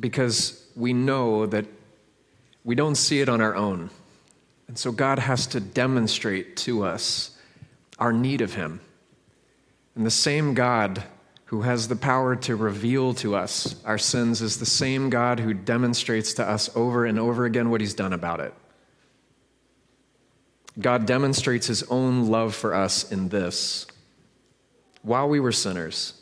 because 0.01 0.67
we 0.75 0.95
know 0.95 1.45
that 1.45 1.67
we 2.65 2.75
don't 2.75 2.95
see 2.95 3.21
it 3.21 3.29
on 3.29 3.43
our 3.43 3.55
own. 3.55 3.91
And 4.67 4.79
so 4.79 4.93
God 4.93 5.19
has 5.19 5.47
to 5.49 5.61
demonstrate 5.61 6.57
to 6.57 6.85
us 6.85 7.37
our 7.99 8.15
need 8.15 8.41
of 8.41 8.55
Him. 8.55 8.81
And 9.95 10.07
the 10.07 10.11
same 10.11 10.55
God 10.55 11.05
who 11.47 11.63
has 11.63 11.89
the 11.89 11.97
power 11.97 12.35
to 12.37 12.57
reveal 12.57 13.15
to 13.15 13.37
us 13.37 13.77
our 13.85 13.99
sins 13.99 14.41
is 14.41 14.59
the 14.59 14.67
same 14.67 15.11
God 15.11 15.41
who 15.41 15.55
demonstrates 15.55 16.35
to 16.35 16.49
us 16.49 16.75
over 16.75 17.05
and 17.05 17.19
over 17.19 17.45
again 17.45 17.71
what 17.71 17.81
He's 17.81 17.95
done 17.95 18.13
about 18.13 18.41
it. 18.41 18.55
God 20.79 21.07
demonstrates 21.07 21.67
His 21.67 21.83
own 21.85 22.29
love 22.29 22.55
for 22.55 22.75
us 22.75 23.11
in 23.13 23.29
this. 23.29 23.87
While 25.03 25.29
we 25.29 25.39
were 25.39 25.53
sinners, 25.53 26.21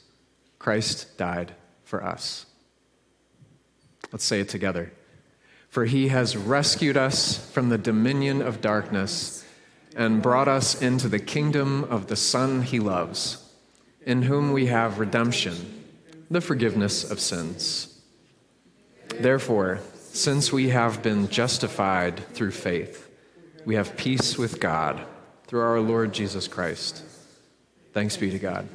Christ 0.58 1.16
died 1.16 1.54
for 1.84 2.04
us. 2.04 2.46
Let's 4.12 4.24
say 4.24 4.40
it 4.40 4.48
together. 4.48 4.92
For 5.68 5.86
he 5.86 6.08
has 6.08 6.36
rescued 6.36 6.96
us 6.96 7.50
from 7.50 7.70
the 7.70 7.78
dominion 7.78 8.42
of 8.42 8.60
darkness 8.60 9.44
and 9.96 10.22
brought 10.22 10.48
us 10.48 10.80
into 10.80 11.08
the 11.08 11.18
kingdom 11.18 11.84
of 11.84 12.08
the 12.08 12.16
Son 12.16 12.62
he 12.62 12.78
loves, 12.78 13.41
in 14.06 14.22
whom 14.22 14.52
we 14.52 14.66
have 14.66 14.98
redemption, 14.98 15.84
the 16.30 16.40
forgiveness 16.40 17.08
of 17.08 17.20
sins. 17.20 18.00
Therefore, 19.08 19.80
since 19.94 20.52
we 20.52 20.70
have 20.70 21.02
been 21.02 21.28
justified 21.28 22.18
through 22.34 22.50
faith, 22.50 23.10
we 23.64 23.76
have 23.76 23.96
peace 23.96 24.36
with 24.36 24.60
God 24.60 25.02
through 25.46 25.60
our 25.60 25.80
Lord 25.80 26.12
Jesus 26.12 26.48
Christ. 26.48 27.02
Thanks 27.92 28.16
be 28.16 28.30
to 28.30 28.38
God. 28.38 28.68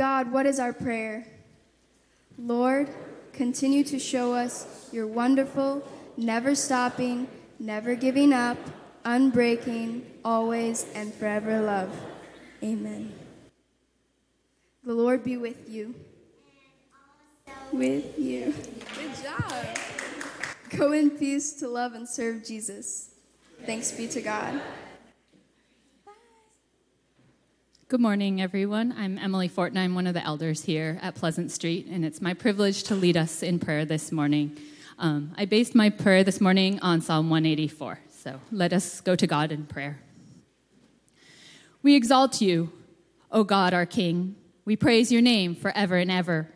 God, 0.00 0.32
what 0.32 0.46
is 0.46 0.58
our 0.58 0.72
prayer? 0.72 1.26
Lord, 2.38 2.88
continue 3.34 3.84
to 3.84 3.98
show 3.98 4.32
us 4.32 4.88
your 4.90 5.06
wonderful, 5.06 5.86
never 6.16 6.54
stopping, 6.54 7.28
never 7.58 7.94
giving 7.94 8.32
up, 8.32 8.56
unbreaking, 9.04 10.00
always 10.24 10.86
and 10.94 11.12
forever 11.12 11.60
love. 11.60 11.94
Amen. 12.62 13.12
The 14.84 14.94
Lord 14.94 15.22
be 15.22 15.36
with 15.36 15.68
you. 15.68 15.94
With 17.70 18.18
you. 18.18 18.54
Good 18.94 19.12
job. 19.22 19.52
Go 20.70 20.92
in 20.92 21.10
peace 21.10 21.52
to 21.60 21.68
love 21.68 21.92
and 21.92 22.08
serve 22.08 22.42
Jesus. 22.42 23.10
Thanks 23.66 23.92
be 23.92 24.08
to 24.08 24.22
God. 24.22 24.62
Good 27.90 28.00
morning, 28.00 28.40
everyone. 28.40 28.94
I'm 28.96 29.18
Emily 29.18 29.48
Fortin. 29.48 29.76
I'm 29.76 29.96
one 29.96 30.06
of 30.06 30.14
the 30.14 30.24
elders 30.24 30.62
here 30.62 31.00
at 31.02 31.16
Pleasant 31.16 31.50
Street, 31.50 31.86
and 31.86 32.04
it's 32.04 32.20
my 32.20 32.34
privilege 32.34 32.84
to 32.84 32.94
lead 32.94 33.16
us 33.16 33.42
in 33.42 33.58
prayer 33.58 33.84
this 33.84 34.12
morning. 34.12 34.56
Um, 35.00 35.34
I 35.36 35.44
based 35.44 35.74
my 35.74 35.90
prayer 35.90 36.22
this 36.22 36.40
morning 36.40 36.78
on 36.82 37.00
Psalm 37.00 37.30
184. 37.30 37.98
So 38.08 38.40
let 38.52 38.72
us 38.72 39.00
go 39.00 39.16
to 39.16 39.26
God 39.26 39.50
in 39.50 39.66
prayer. 39.66 39.98
We 41.82 41.96
exalt 41.96 42.40
you, 42.40 42.70
O 43.32 43.42
God, 43.42 43.74
our 43.74 43.86
King. 43.86 44.36
We 44.64 44.76
praise 44.76 45.10
your 45.10 45.20
name 45.20 45.56
forever 45.56 45.96
and 45.96 46.12
ever. 46.12 46.48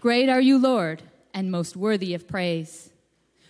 Great 0.00 0.30
are 0.30 0.40
you, 0.40 0.56
Lord, 0.56 1.02
and 1.34 1.50
most 1.50 1.76
worthy 1.76 2.14
of 2.14 2.26
praise. 2.26 2.88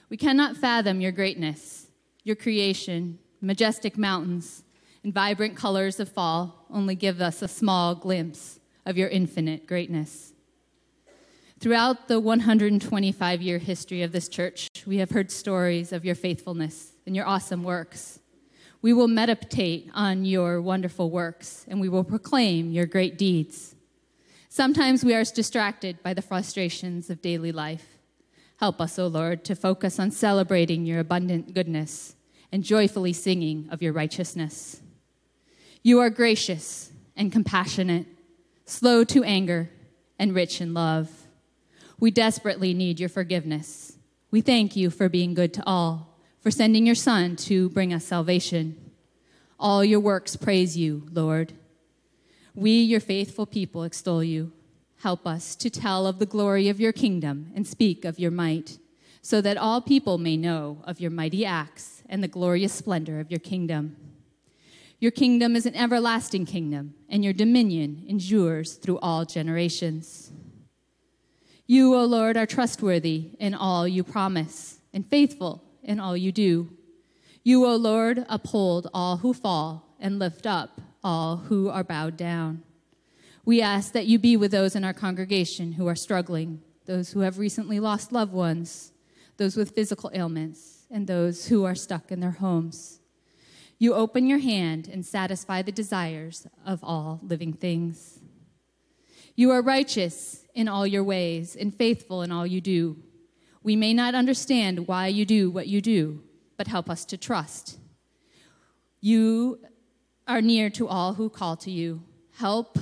We 0.08 0.16
cannot 0.16 0.56
fathom 0.56 1.00
your 1.00 1.12
greatness, 1.12 1.86
your 2.24 2.34
creation, 2.34 3.20
majestic 3.40 3.96
mountains, 3.96 4.64
and 5.02 5.14
vibrant 5.14 5.56
colors 5.56 5.98
of 6.00 6.08
fall 6.08 6.66
only 6.70 6.94
give 6.94 7.20
us 7.20 7.42
a 7.42 7.48
small 7.48 7.94
glimpse 7.94 8.60
of 8.84 8.96
your 8.96 9.08
infinite 9.08 9.66
greatness. 9.66 10.32
Throughout 11.58 12.08
the 12.08 12.18
125 12.18 13.42
year 13.42 13.58
history 13.58 14.02
of 14.02 14.12
this 14.12 14.28
church, 14.28 14.68
we 14.86 14.96
have 14.96 15.10
heard 15.10 15.30
stories 15.30 15.92
of 15.92 16.04
your 16.04 16.14
faithfulness 16.14 16.92
and 17.06 17.14
your 17.14 17.26
awesome 17.26 17.62
works. 17.62 18.18
We 18.82 18.94
will 18.94 19.08
meditate 19.08 19.90
on 19.92 20.24
your 20.24 20.62
wonderful 20.62 21.10
works 21.10 21.66
and 21.68 21.80
we 21.80 21.90
will 21.90 22.04
proclaim 22.04 22.70
your 22.70 22.86
great 22.86 23.18
deeds. 23.18 23.74
Sometimes 24.48 25.04
we 25.04 25.14
are 25.14 25.22
distracted 25.22 26.02
by 26.02 26.14
the 26.14 26.22
frustrations 26.22 27.10
of 27.10 27.20
daily 27.20 27.52
life. 27.52 27.98
Help 28.56 28.80
us, 28.80 28.98
O 28.98 29.06
Lord, 29.06 29.44
to 29.44 29.54
focus 29.54 29.98
on 29.98 30.10
celebrating 30.10 30.86
your 30.86 30.98
abundant 30.98 31.54
goodness 31.54 32.16
and 32.50 32.64
joyfully 32.64 33.12
singing 33.12 33.68
of 33.70 33.82
your 33.82 33.92
righteousness. 33.92 34.80
You 35.82 36.00
are 36.00 36.10
gracious 36.10 36.92
and 37.16 37.32
compassionate, 37.32 38.06
slow 38.66 39.02
to 39.04 39.24
anger, 39.24 39.70
and 40.18 40.34
rich 40.34 40.60
in 40.60 40.74
love. 40.74 41.10
We 41.98 42.10
desperately 42.10 42.74
need 42.74 43.00
your 43.00 43.08
forgiveness. 43.08 43.96
We 44.30 44.42
thank 44.42 44.76
you 44.76 44.90
for 44.90 45.08
being 45.08 45.32
good 45.32 45.54
to 45.54 45.62
all, 45.66 46.18
for 46.40 46.50
sending 46.50 46.84
your 46.84 46.94
Son 46.94 47.34
to 47.36 47.70
bring 47.70 47.94
us 47.94 48.04
salvation. 48.04 48.90
All 49.58 49.82
your 49.82 50.00
works 50.00 50.36
praise 50.36 50.76
you, 50.76 51.06
Lord. 51.12 51.54
We, 52.54 52.72
your 52.72 53.00
faithful 53.00 53.46
people, 53.46 53.82
extol 53.82 54.22
you. 54.22 54.52
Help 54.98 55.26
us 55.26 55.56
to 55.56 55.70
tell 55.70 56.06
of 56.06 56.18
the 56.18 56.26
glory 56.26 56.68
of 56.68 56.78
your 56.78 56.92
kingdom 56.92 57.50
and 57.54 57.66
speak 57.66 58.04
of 58.04 58.18
your 58.18 58.30
might, 58.30 58.78
so 59.22 59.40
that 59.40 59.56
all 59.56 59.80
people 59.80 60.18
may 60.18 60.36
know 60.36 60.82
of 60.84 61.00
your 61.00 61.10
mighty 61.10 61.46
acts 61.46 62.02
and 62.06 62.22
the 62.22 62.28
glorious 62.28 62.72
splendor 62.74 63.18
of 63.18 63.30
your 63.30 63.40
kingdom. 63.40 63.96
Your 65.00 65.10
kingdom 65.10 65.56
is 65.56 65.64
an 65.64 65.74
everlasting 65.74 66.44
kingdom, 66.44 66.94
and 67.08 67.24
your 67.24 67.32
dominion 67.32 68.04
endures 68.06 68.74
through 68.74 68.98
all 68.98 69.24
generations. 69.24 70.30
You, 71.66 71.94
O 71.94 72.04
Lord, 72.04 72.36
are 72.36 72.44
trustworthy 72.44 73.30
in 73.38 73.54
all 73.54 73.88
you 73.88 74.04
promise, 74.04 74.78
and 74.92 75.06
faithful 75.06 75.64
in 75.82 76.00
all 76.00 76.18
you 76.18 76.32
do. 76.32 76.68
You, 77.42 77.64
O 77.64 77.76
Lord, 77.76 78.26
uphold 78.28 78.90
all 78.92 79.16
who 79.18 79.32
fall 79.32 79.96
and 79.98 80.18
lift 80.18 80.46
up 80.46 80.82
all 81.02 81.38
who 81.38 81.70
are 81.70 81.82
bowed 81.82 82.18
down. 82.18 82.62
We 83.46 83.62
ask 83.62 83.92
that 83.92 84.06
you 84.06 84.18
be 84.18 84.36
with 84.36 84.50
those 84.50 84.76
in 84.76 84.84
our 84.84 84.92
congregation 84.92 85.72
who 85.72 85.86
are 85.86 85.96
struggling, 85.96 86.60
those 86.84 87.12
who 87.12 87.20
have 87.20 87.38
recently 87.38 87.80
lost 87.80 88.12
loved 88.12 88.34
ones, 88.34 88.92
those 89.38 89.56
with 89.56 89.70
physical 89.70 90.10
ailments, 90.12 90.84
and 90.90 91.06
those 91.06 91.46
who 91.46 91.64
are 91.64 91.74
stuck 91.74 92.12
in 92.12 92.20
their 92.20 92.32
homes. 92.32 92.99
You 93.80 93.94
open 93.94 94.26
your 94.26 94.40
hand 94.40 94.88
and 94.92 95.06
satisfy 95.06 95.62
the 95.62 95.72
desires 95.72 96.46
of 96.66 96.84
all 96.84 97.18
living 97.22 97.54
things. 97.54 98.20
You 99.34 99.50
are 99.52 99.62
righteous 99.62 100.44
in 100.54 100.68
all 100.68 100.86
your 100.86 101.02
ways 101.02 101.56
and 101.56 101.74
faithful 101.74 102.20
in 102.20 102.30
all 102.30 102.46
you 102.46 102.60
do. 102.60 102.98
We 103.62 103.76
may 103.76 103.94
not 103.94 104.14
understand 104.14 104.86
why 104.86 105.06
you 105.06 105.24
do 105.24 105.50
what 105.50 105.66
you 105.66 105.80
do, 105.80 106.22
but 106.58 106.66
help 106.68 106.90
us 106.90 107.06
to 107.06 107.16
trust. 107.16 107.78
You 109.00 109.60
are 110.28 110.42
near 110.42 110.68
to 110.70 110.86
all 110.86 111.14
who 111.14 111.30
call 111.30 111.56
to 111.56 111.70
you. 111.70 112.02
Help 112.36 112.78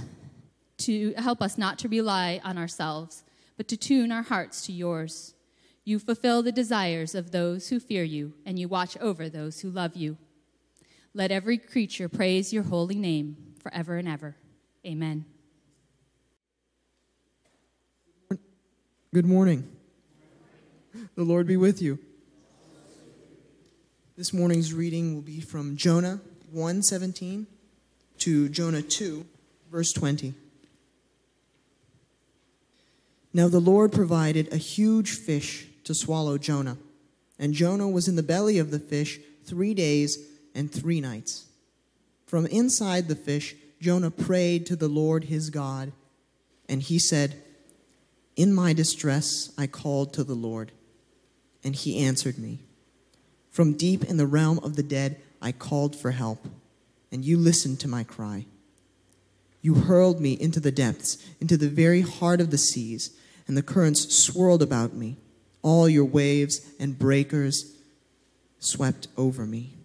to 0.78 1.14
help 1.16 1.40
us 1.40 1.56
not 1.56 1.78
to 1.78 1.88
rely 1.88 2.40
on 2.42 2.58
ourselves, 2.58 3.22
but 3.56 3.68
to 3.68 3.76
tune 3.76 4.11
our 4.11 4.22
hearts 4.22 4.66
to 4.66 4.72
yours. 4.72 5.34
You 5.84 6.00
fulfill 6.00 6.42
the 6.42 6.50
desires 6.50 7.14
of 7.14 7.30
those 7.30 7.68
who 7.68 7.78
fear 7.78 8.02
you, 8.02 8.34
and 8.44 8.58
you 8.58 8.66
watch 8.66 8.96
over 8.96 9.28
those 9.28 9.61
who 9.61 9.70
love 9.70 9.94
you. 9.94 10.18
Let 11.18 11.33
every 11.33 11.59
creature 11.59 12.09
praise 12.09 12.52
your 12.52 12.62
holy 12.62 12.94
name 12.94 13.37
forever 13.61 13.96
and 13.96 14.07
ever. 14.07 14.37
Amen. 14.87 15.24
Good 19.12 19.26
morning. 19.26 19.68
The 21.16 21.24
Lord 21.24 21.48
be 21.48 21.57
with 21.57 21.83
you. 21.83 21.98
This 24.16 24.33
morning's 24.33 24.72
reading 24.72 25.16
will 25.16 25.22
be 25.22 25.40
from 25.40 25.76
Jonah 25.76 26.20
1:17 26.54 27.46
to 28.18 28.48
Jonah 28.48 28.83
2 28.83 29.26
verse 29.72 29.92
20. 29.92 30.35
Now 33.35 33.48
the 33.48 33.59
Lord 33.59 33.90
provided 33.90 34.52
a 34.52 34.57
huge 34.57 35.11
fish 35.11 35.66
to 35.83 35.94
swallow 35.94 36.38
Jonah, 36.38 36.78
and 37.40 37.54
Jonah 37.54 37.88
was 37.88 38.07
in 38.07 38.14
the 38.14 38.22
belly 38.22 38.59
of 38.59 38.70
the 38.70 38.78
fish 38.78 39.18
3 39.42 39.74
days 39.74 40.18
and 40.59 40.73
3 40.73 41.01
nights. 41.01 41.47
From 42.27 42.44
inside 42.47 43.07
the 43.07 43.14
fish 43.14 43.55
Jonah 43.81 44.11
prayed 44.11 44.66
to 44.66 44.77
the 44.77 44.88
Lord 44.88 45.25
his 45.25 45.51
God, 45.51 45.92
and 46.68 46.83
he 46.83 46.99
said, 46.99 47.40
in 48.37 48.53
my 48.53 48.73
distress, 48.73 49.53
I 49.57 49.66
called 49.66 50.12
to 50.14 50.25
the 50.25 50.35
Lord, 50.35 50.73
and 51.64 51.75
he 51.75 52.05
answered 52.05 52.38
me. 52.38 52.61
From 53.51 53.77
deep 53.77 54.05
in 54.05 54.16
the 54.16 54.27
realm 54.27 54.59
of 54.61 54.77
the 54.77 54.83
dead, 54.83 55.21
I 55.40 55.53
called 55.53 55.97
for 55.97 56.11
help, 56.11 56.47
and 57.11 57.25
you 57.25 57.37
listened 57.38 57.81
to 57.81 57.88
my 57.88 58.05
cry. 58.05 58.47
You 59.62 59.75
hurled 59.75 60.21
me 60.21 60.33
into 60.35 60.61
the 60.61 60.71
depths, 60.71 61.18
into 61.40 61.57
the 61.57 61.68
very 61.68 62.03
heart 62.03 62.40
of 62.40 62.51
the 62.51 62.59
seas, 62.59 63.16
and 63.47 63.57
the 63.57 63.62
currents 63.62 64.14
swirled 64.14 64.62
about 64.62 64.92
me. 64.92 65.16
All 65.62 65.88
your 65.88 66.05
waves 66.05 66.61
and 66.79 66.99
breakers 66.99 67.75
swept 68.61 69.09
over 69.16 69.47
me. 69.47 69.77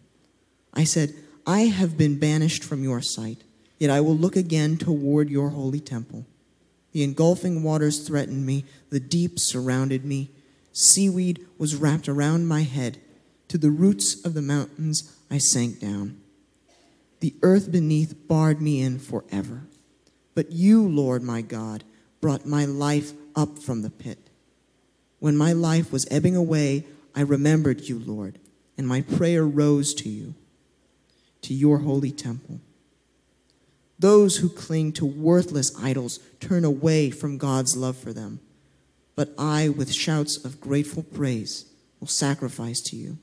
I 0.73 0.83
said, 0.83 1.13
I 1.45 1.61
have 1.61 1.97
been 1.97 2.19
banished 2.19 2.63
from 2.63 2.83
your 2.83 3.01
sight, 3.01 3.43
yet 3.79 3.89
I 3.89 4.01
will 4.01 4.15
look 4.15 4.35
again 4.35 4.77
toward 4.77 5.29
your 5.29 5.49
holy 5.49 5.79
temple. 5.79 6.25
The 6.93 7.03
engulfing 7.03 7.63
waters 7.63 8.07
threatened 8.07 8.45
me, 8.45 8.65
the 8.89 8.99
deep 8.99 9.39
surrounded 9.39 10.05
me. 10.05 10.31
Seaweed 10.71 11.45
was 11.57 11.75
wrapped 11.75 12.07
around 12.07 12.47
my 12.47 12.61
head. 12.61 12.99
To 13.49 13.57
the 13.57 13.71
roots 13.71 14.23
of 14.25 14.33
the 14.33 14.41
mountains 14.41 15.15
I 15.29 15.37
sank 15.37 15.79
down. 15.79 16.19
The 17.19 17.35
earth 17.41 17.71
beneath 17.71 18.27
barred 18.27 18.61
me 18.61 18.81
in 18.81 18.99
forever. 18.99 19.67
But 20.35 20.51
you, 20.51 20.87
Lord 20.87 21.23
my 21.23 21.41
God, 21.41 21.83
brought 22.21 22.45
my 22.45 22.65
life 22.65 23.13
up 23.35 23.59
from 23.59 23.81
the 23.81 23.89
pit. 23.89 24.29
When 25.19 25.37
my 25.37 25.53
life 25.53 25.91
was 25.91 26.07
ebbing 26.09 26.35
away, 26.35 26.85
I 27.15 27.21
remembered 27.21 27.81
you, 27.81 27.99
Lord, 27.99 28.39
and 28.77 28.87
my 28.87 29.01
prayer 29.01 29.45
rose 29.45 29.93
to 29.95 30.09
you, 30.09 30.33
to 31.43 31.53
your 31.53 31.79
holy 31.79 32.11
temple. 32.11 32.59
Those 33.99 34.37
who 34.37 34.49
cling 34.49 34.91
to 34.93 35.05
worthless 35.05 35.71
idols 35.81 36.19
turn 36.39 36.65
away 36.65 37.09
from 37.09 37.37
God's 37.37 37.77
love 37.77 37.95
for 37.95 38.11
them. 38.11 38.39
But 39.15 39.33
I, 39.37 39.69
with 39.69 39.93
shouts 39.93 40.43
of 40.43 40.59
grateful 40.59 41.03
praise, 41.03 41.65
will 41.99 42.07
sacrifice 42.07 42.81
to 42.81 42.95
you. 42.95 43.17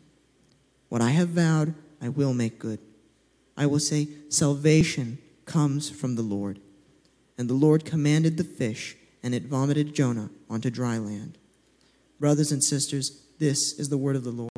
What 0.88 1.02
I 1.02 1.10
have 1.10 1.30
vowed, 1.30 1.74
I 2.00 2.08
will 2.08 2.32
make 2.32 2.58
good. 2.58 2.78
I 3.56 3.66
will 3.66 3.80
say, 3.80 4.08
Salvation 4.28 5.18
comes 5.44 5.90
from 5.90 6.14
the 6.14 6.22
Lord. 6.22 6.60
And 7.36 7.48
the 7.48 7.54
Lord 7.54 7.84
commanded 7.84 8.36
the 8.36 8.44
fish, 8.44 8.96
and 9.22 9.34
it 9.34 9.44
vomited 9.44 9.94
Jonah 9.94 10.30
onto 10.48 10.70
dry 10.70 10.98
land. 10.98 11.36
Brothers 12.18 12.52
and 12.52 12.62
sisters, 12.62 13.22
this 13.38 13.78
is 13.78 13.88
the 13.88 13.98
word 13.98 14.16
of 14.16 14.24
the 14.24 14.30
Lord. 14.30 14.49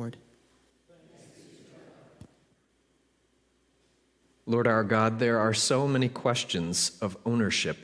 Lord 4.45 4.67
our 4.67 4.83
God, 4.83 5.19
there 5.19 5.39
are 5.39 5.53
so 5.53 5.87
many 5.87 6.09
questions 6.09 6.97
of 7.01 7.17
ownership 7.25 7.77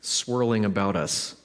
swirling 0.00 0.64
about 0.64 0.94
us. 0.96 1.36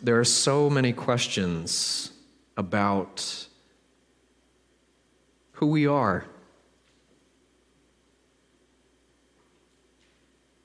There 0.00 0.18
are 0.18 0.24
so 0.24 0.68
many 0.70 0.92
questions 0.92 2.12
about 2.56 3.46
who 5.52 5.66
we 5.66 5.86
are. 5.86 6.24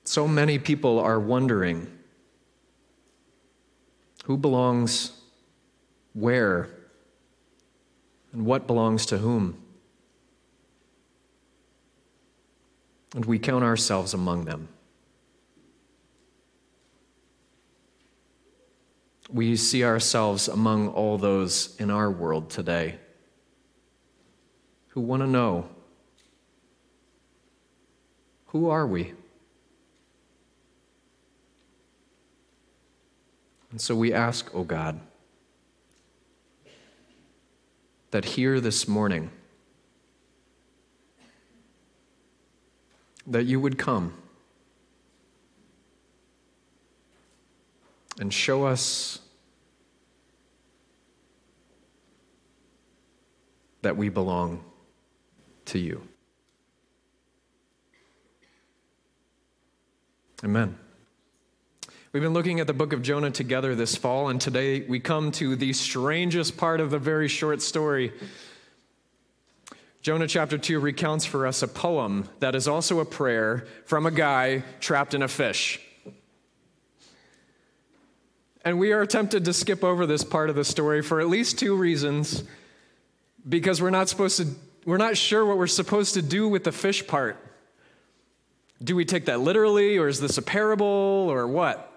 So 0.03 0.27
many 0.27 0.59
people 0.59 0.99
are 0.99 1.19
wondering 1.19 1.87
who 4.25 4.37
belongs 4.37 5.19
where 6.13 6.69
and 8.33 8.45
what 8.45 8.67
belongs 8.67 9.05
to 9.05 9.19
whom. 9.19 9.57
And 13.15 13.23
we 13.25 13.39
count 13.39 13.63
ourselves 13.63 14.13
among 14.13 14.45
them. 14.45 14.67
we 19.33 19.55
see 19.55 19.83
ourselves 19.83 20.47
among 20.47 20.89
all 20.89 21.17
those 21.17 21.75
in 21.79 21.89
our 21.89 22.11
world 22.11 22.51
today 22.51 22.99
who 24.89 25.01
want 25.01 25.23
to 25.23 25.27
know 25.27 25.67
who 28.47 28.69
are 28.69 28.85
we? 28.85 29.11
And 33.71 33.81
so 33.81 33.95
we 33.95 34.13
ask, 34.13 34.53
O 34.53 34.59
oh 34.59 34.63
God, 34.63 34.99
that 38.13 38.25
here 38.25 38.59
this 38.59 38.87
morning, 38.87 39.31
that 43.25 43.45
you 43.45 43.59
would 43.59 43.75
come 43.75 44.13
and 48.19 48.31
show 48.31 48.65
us 48.65 49.17
that 53.81 53.97
we 53.97 54.09
belong 54.09 54.63
to 55.65 55.79
you. 55.79 55.99
Amen. 60.43 60.77
We've 62.13 62.21
been 62.21 62.33
looking 62.33 62.59
at 62.59 62.67
the 62.67 62.73
book 62.73 62.93
of 62.93 63.01
Jonah 63.01 63.31
together 63.31 63.73
this 63.73 63.95
fall, 63.95 64.29
and 64.29 64.39
today 64.39 64.81
we 64.81 64.99
come 64.99 65.31
to 65.31 65.55
the 65.55 65.73
strangest 65.73 66.57
part 66.57 66.79
of 66.79 66.91
the 66.91 66.99
very 66.99 67.27
short 67.27 67.59
story. 67.59 68.13
Jonah 70.03 70.27
chapter 70.27 70.59
2 70.59 70.79
recounts 70.79 71.25
for 71.25 71.47
us 71.47 71.63
a 71.63 71.67
poem 71.67 72.29
that 72.37 72.53
is 72.53 72.67
also 72.67 72.99
a 72.99 73.05
prayer 73.05 73.65
from 73.85 74.05
a 74.05 74.11
guy 74.11 74.63
trapped 74.79 75.15
in 75.15 75.23
a 75.23 75.27
fish. 75.27 75.81
And 78.63 78.77
we 78.77 78.91
are 78.91 79.07
tempted 79.07 79.43
to 79.45 79.51
skip 79.51 79.83
over 79.83 80.05
this 80.05 80.23
part 80.23 80.51
of 80.51 80.55
the 80.55 80.65
story 80.65 81.01
for 81.01 81.19
at 81.19 81.29
least 81.29 81.57
two 81.57 81.75
reasons 81.75 82.43
because 83.49 83.81
we're 83.81 83.89
not 83.89 84.07
supposed 84.07 84.37
to 84.37 84.47
we're 84.85 84.97
not 84.97 85.17
sure 85.17 85.43
what 85.47 85.57
we're 85.57 85.65
supposed 85.65 86.13
to 86.13 86.21
do 86.21 86.47
with 86.47 86.63
the 86.63 86.71
fish 86.71 87.07
part. 87.07 87.37
Do 88.83 88.95
we 88.95 89.03
take 89.03 89.25
that 89.25 89.39
literally 89.39 89.97
or 89.97 90.07
is 90.07 90.19
this 90.19 90.37
a 90.37 90.43
parable 90.43 90.85
or 90.85 91.47
what? 91.47 91.89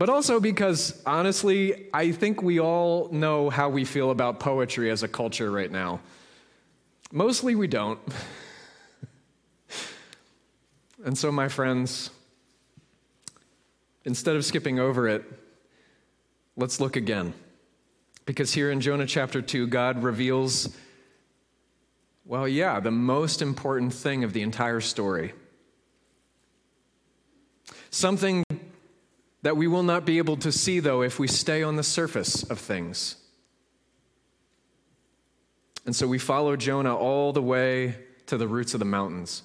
But 0.00 0.08
also 0.08 0.40
because 0.40 1.00
honestly, 1.06 1.86
I 1.94 2.10
think 2.10 2.42
we 2.42 2.58
all 2.58 3.08
know 3.12 3.50
how 3.50 3.68
we 3.68 3.84
feel 3.84 4.10
about 4.10 4.40
poetry 4.40 4.90
as 4.90 5.04
a 5.04 5.08
culture 5.08 5.52
right 5.52 5.70
now. 5.70 6.00
Mostly 7.12 7.54
we 7.54 7.68
don't. 7.68 8.00
and 11.04 11.16
so 11.16 11.30
my 11.30 11.48
friends, 11.48 12.10
Instead 14.04 14.36
of 14.36 14.44
skipping 14.44 14.78
over 14.78 15.08
it, 15.08 15.24
let's 16.56 16.80
look 16.80 16.96
again. 16.96 17.34
Because 18.24 18.52
here 18.52 18.70
in 18.70 18.80
Jonah 18.80 19.06
chapter 19.06 19.42
2, 19.42 19.66
God 19.66 20.02
reveals, 20.02 20.74
well, 22.24 22.48
yeah, 22.48 22.80
the 22.80 22.90
most 22.90 23.42
important 23.42 23.92
thing 23.92 24.24
of 24.24 24.32
the 24.32 24.42
entire 24.42 24.80
story. 24.80 25.34
Something 27.90 28.44
that 29.42 29.56
we 29.56 29.66
will 29.66 29.82
not 29.82 30.04
be 30.04 30.18
able 30.18 30.36
to 30.38 30.52
see, 30.52 30.80
though, 30.80 31.02
if 31.02 31.18
we 31.18 31.26
stay 31.26 31.62
on 31.62 31.76
the 31.76 31.82
surface 31.82 32.42
of 32.42 32.58
things. 32.58 33.16
And 35.86 35.96
so 35.96 36.06
we 36.06 36.18
follow 36.18 36.56
Jonah 36.56 36.94
all 36.94 37.32
the 37.32 37.42
way 37.42 37.96
to 38.26 38.36
the 38.36 38.46
roots 38.46 38.74
of 38.74 38.80
the 38.80 38.86
mountains. 38.86 39.42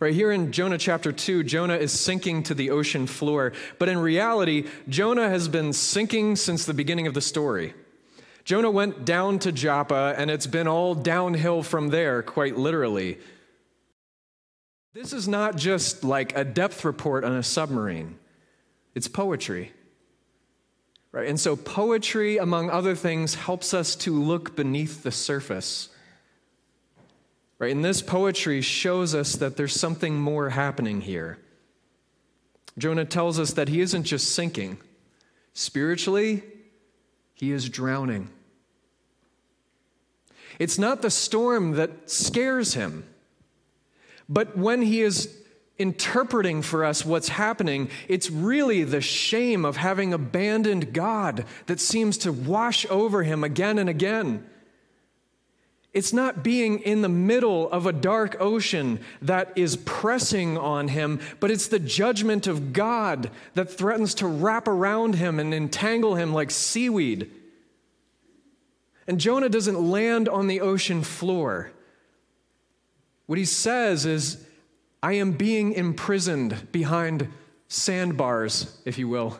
Right 0.00 0.14
here 0.14 0.30
in 0.30 0.52
Jonah 0.52 0.78
chapter 0.78 1.12
2, 1.12 1.44
Jonah 1.44 1.76
is 1.76 1.98
sinking 1.98 2.42
to 2.44 2.54
the 2.54 2.70
ocean 2.70 3.06
floor. 3.06 3.52
But 3.78 3.88
in 3.88 3.98
reality, 3.98 4.66
Jonah 4.88 5.28
has 5.28 5.48
been 5.48 5.72
sinking 5.72 6.36
since 6.36 6.64
the 6.64 6.74
beginning 6.74 7.06
of 7.06 7.14
the 7.14 7.20
story. 7.20 7.74
Jonah 8.44 8.70
went 8.70 9.04
down 9.04 9.38
to 9.40 9.52
Joppa, 9.52 10.14
and 10.18 10.30
it's 10.30 10.46
been 10.46 10.68
all 10.68 10.94
downhill 10.94 11.62
from 11.62 11.88
there, 11.88 12.22
quite 12.22 12.58
literally. 12.58 13.18
This 14.94 15.12
is 15.12 15.28
not 15.28 15.56
just 15.56 16.04
like 16.04 16.36
a 16.36 16.44
depth 16.44 16.84
report 16.84 17.24
on 17.24 17.32
a 17.32 17.42
submarine, 17.42 18.18
it's 18.94 19.08
poetry. 19.08 19.72
Right? 21.12 21.28
And 21.28 21.38
so, 21.38 21.54
poetry, 21.54 22.38
among 22.38 22.70
other 22.70 22.96
things, 22.96 23.36
helps 23.36 23.72
us 23.72 23.94
to 23.96 24.20
look 24.20 24.56
beneath 24.56 25.04
the 25.04 25.12
surface 25.12 25.90
Right? 27.58 27.72
And 27.72 27.84
this 27.84 28.02
poetry 28.02 28.60
shows 28.60 29.14
us 29.14 29.36
that 29.36 29.56
there's 29.56 29.78
something 29.78 30.16
more 30.16 30.50
happening 30.50 31.00
here. 31.00 31.38
Jonah 32.76 33.04
tells 33.04 33.38
us 33.38 33.52
that 33.52 33.68
he 33.68 33.80
isn't 33.80 34.02
just 34.02 34.34
sinking, 34.34 34.78
spiritually, 35.52 36.42
he 37.32 37.52
is 37.52 37.68
drowning. 37.68 38.28
It's 40.58 40.78
not 40.78 41.02
the 41.02 41.10
storm 41.10 41.72
that 41.72 42.10
scares 42.10 42.74
him, 42.74 43.04
but 44.28 44.56
when 44.56 44.82
he 44.82 45.02
is 45.02 45.36
interpreting 45.78 46.62
for 46.62 46.84
us 46.84 47.04
what's 47.04 47.28
happening, 47.28 47.90
it's 48.08 48.30
really 48.30 48.84
the 48.84 49.00
shame 49.00 49.64
of 49.64 49.76
having 49.76 50.12
abandoned 50.12 50.92
God 50.92 51.44
that 51.66 51.80
seems 51.80 52.18
to 52.18 52.32
wash 52.32 52.86
over 52.90 53.24
him 53.24 53.42
again 53.42 53.78
and 53.78 53.88
again. 53.88 54.48
It's 55.92 56.12
not 56.12 56.42
being 56.42 56.80
in 56.80 57.02
the 57.02 57.08
middle 57.08 57.70
of 57.70 57.86
a 57.86 57.92
dark 57.92 58.36
ocean 58.40 58.98
that 59.22 59.52
is 59.56 59.76
pressing 59.76 60.58
on 60.58 60.88
him, 60.88 61.20
but 61.38 61.52
it's 61.52 61.68
the 61.68 61.78
judgment 61.78 62.48
of 62.48 62.72
God 62.72 63.30
that 63.54 63.70
threatens 63.70 64.14
to 64.14 64.26
wrap 64.26 64.66
around 64.66 65.14
him 65.14 65.38
and 65.38 65.54
entangle 65.54 66.16
him 66.16 66.34
like 66.34 66.50
seaweed. 66.50 67.30
And 69.06 69.20
Jonah 69.20 69.48
doesn't 69.48 69.88
land 69.88 70.28
on 70.28 70.48
the 70.48 70.60
ocean 70.60 71.02
floor. 71.02 71.70
What 73.26 73.38
he 73.38 73.44
says 73.44 74.04
is, 74.06 74.44
I 75.02 75.12
am 75.14 75.32
being 75.32 75.72
imprisoned 75.72 76.72
behind 76.72 77.28
sandbars, 77.68 78.80
if 78.84 78.98
you 78.98 79.08
will. 79.08 79.38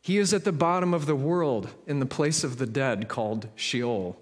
He 0.00 0.18
is 0.18 0.34
at 0.34 0.44
the 0.44 0.52
bottom 0.52 0.92
of 0.92 1.06
the 1.06 1.14
world 1.14 1.68
in 1.86 2.00
the 2.00 2.06
place 2.06 2.44
of 2.44 2.58
the 2.58 2.66
dead 2.66 3.08
called 3.08 3.48
Sheol. 3.54 4.16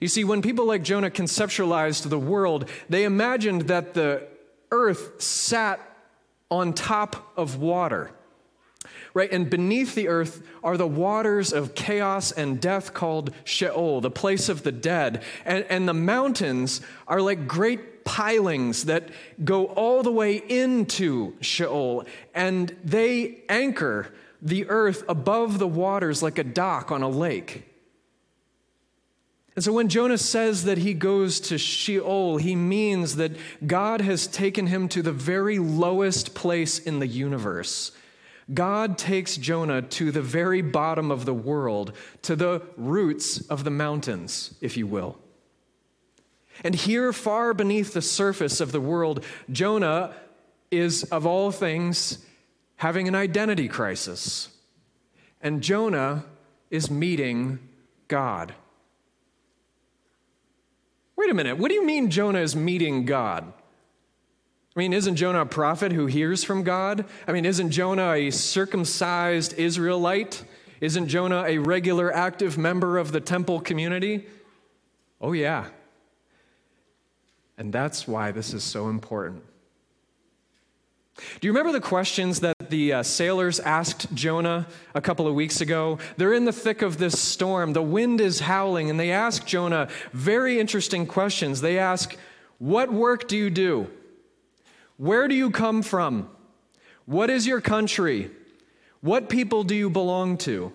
You 0.00 0.08
see, 0.08 0.24
when 0.24 0.42
people 0.42 0.64
like 0.64 0.82
Jonah 0.82 1.10
conceptualized 1.10 2.08
the 2.08 2.18
world, 2.18 2.68
they 2.88 3.04
imagined 3.04 3.62
that 3.62 3.94
the 3.94 4.26
earth 4.70 5.20
sat 5.22 5.80
on 6.50 6.72
top 6.72 7.32
of 7.36 7.56
water. 7.56 8.10
Right? 9.16 9.32
And 9.32 9.48
beneath 9.48 9.94
the 9.94 10.08
earth 10.08 10.42
are 10.62 10.76
the 10.76 10.86
waters 10.86 11.50
of 11.50 11.74
chaos 11.74 12.32
and 12.32 12.60
death 12.60 12.92
called 12.92 13.32
Sheol, 13.44 14.02
the 14.02 14.10
place 14.10 14.50
of 14.50 14.62
the 14.62 14.70
dead. 14.70 15.22
And, 15.46 15.64
and 15.70 15.88
the 15.88 15.94
mountains 15.94 16.82
are 17.08 17.22
like 17.22 17.48
great 17.48 18.04
pilings 18.04 18.84
that 18.84 19.08
go 19.42 19.68
all 19.68 20.02
the 20.02 20.12
way 20.12 20.36
into 20.36 21.34
Sheol. 21.40 22.04
And 22.34 22.76
they 22.84 23.38
anchor 23.48 24.12
the 24.42 24.68
earth 24.68 25.02
above 25.08 25.58
the 25.58 25.66
waters 25.66 26.22
like 26.22 26.36
a 26.36 26.44
dock 26.44 26.90
on 26.90 27.00
a 27.00 27.08
lake. 27.08 27.64
And 29.54 29.64
so 29.64 29.72
when 29.72 29.88
Jonah 29.88 30.18
says 30.18 30.64
that 30.64 30.76
he 30.76 30.92
goes 30.92 31.40
to 31.40 31.56
Sheol, 31.56 32.36
he 32.36 32.54
means 32.54 33.16
that 33.16 33.32
God 33.66 34.02
has 34.02 34.26
taken 34.26 34.66
him 34.66 34.90
to 34.90 35.00
the 35.00 35.10
very 35.10 35.58
lowest 35.58 36.34
place 36.34 36.78
in 36.78 36.98
the 36.98 37.06
universe. 37.06 37.92
God 38.52 38.96
takes 38.96 39.36
Jonah 39.36 39.82
to 39.82 40.12
the 40.12 40.22
very 40.22 40.62
bottom 40.62 41.10
of 41.10 41.24
the 41.24 41.34
world, 41.34 41.92
to 42.22 42.36
the 42.36 42.62
roots 42.76 43.40
of 43.48 43.64
the 43.64 43.70
mountains, 43.70 44.54
if 44.60 44.76
you 44.76 44.86
will. 44.86 45.18
And 46.62 46.74
here, 46.74 47.12
far 47.12 47.54
beneath 47.54 47.92
the 47.92 48.02
surface 48.02 48.60
of 48.60 48.72
the 48.72 48.80
world, 48.80 49.24
Jonah 49.50 50.14
is, 50.70 51.04
of 51.04 51.26
all 51.26 51.50
things, 51.50 52.24
having 52.76 53.08
an 53.08 53.14
identity 53.14 53.68
crisis. 53.68 54.48
And 55.40 55.62
Jonah 55.62 56.24
is 56.70 56.90
meeting 56.90 57.58
God. 58.08 58.54
Wait 61.16 61.30
a 61.30 61.34
minute, 61.34 61.58
what 61.58 61.68
do 61.68 61.74
you 61.74 61.84
mean 61.84 62.10
Jonah 62.10 62.40
is 62.40 62.54
meeting 62.54 63.04
God? 63.04 63.52
I 64.76 64.80
mean, 64.80 64.92
isn't 64.92 65.16
Jonah 65.16 65.40
a 65.40 65.46
prophet 65.46 65.92
who 65.92 66.04
hears 66.04 66.44
from 66.44 66.62
God? 66.62 67.06
I 67.26 67.32
mean, 67.32 67.46
isn't 67.46 67.70
Jonah 67.70 68.12
a 68.12 68.30
circumcised 68.30 69.54
Israelite? 69.54 70.44
Isn't 70.82 71.08
Jonah 71.08 71.44
a 71.46 71.56
regular 71.56 72.14
active 72.14 72.58
member 72.58 72.98
of 72.98 73.10
the 73.10 73.20
temple 73.20 73.60
community? 73.60 74.26
Oh, 75.18 75.32
yeah. 75.32 75.68
And 77.56 77.72
that's 77.72 78.06
why 78.06 78.32
this 78.32 78.52
is 78.52 78.62
so 78.62 78.90
important. 78.90 79.42
Do 81.40 81.46
you 81.46 81.52
remember 81.52 81.72
the 81.72 81.80
questions 81.80 82.40
that 82.40 82.68
the 82.68 82.92
uh, 82.92 83.02
sailors 83.02 83.58
asked 83.60 84.12
Jonah 84.12 84.66
a 84.94 85.00
couple 85.00 85.26
of 85.26 85.34
weeks 85.34 85.62
ago? 85.62 85.98
They're 86.18 86.34
in 86.34 86.44
the 86.44 86.52
thick 86.52 86.82
of 86.82 86.98
this 86.98 87.18
storm. 87.18 87.72
The 87.72 87.80
wind 87.80 88.20
is 88.20 88.40
howling, 88.40 88.90
and 88.90 89.00
they 89.00 89.10
ask 89.10 89.46
Jonah 89.46 89.88
very 90.12 90.60
interesting 90.60 91.06
questions. 91.06 91.62
They 91.62 91.78
ask, 91.78 92.14
What 92.58 92.92
work 92.92 93.26
do 93.26 93.38
you 93.38 93.48
do? 93.48 93.90
Where 94.96 95.28
do 95.28 95.34
you 95.34 95.50
come 95.50 95.82
from? 95.82 96.28
What 97.04 97.30
is 97.30 97.46
your 97.46 97.60
country? 97.60 98.30
What 99.00 99.28
people 99.28 99.62
do 99.62 99.74
you 99.74 99.90
belong 99.90 100.38
to? 100.38 100.72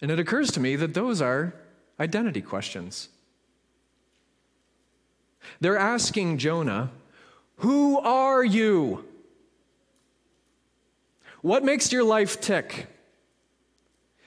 And 0.00 0.10
it 0.10 0.18
occurs 0.18 0.50
to 0.52 0.60
me 0.60 0.76
that 0.76 0.94
those 0.94 1.22
are 1.22 1.54
identity 2.00 2.42
questions. 2.42 3.08
They're 5.60 5.78
asking 5.78 6.38
Jonah, 6.38 6.90
Who 7.58 7.98
are 7.98 8.42
you? 8.42 9.04
What 11.42 11.64
makes 11.64 11.92
your 11.92 12.04
life 12.04 12.40
tick? 12.40 12.86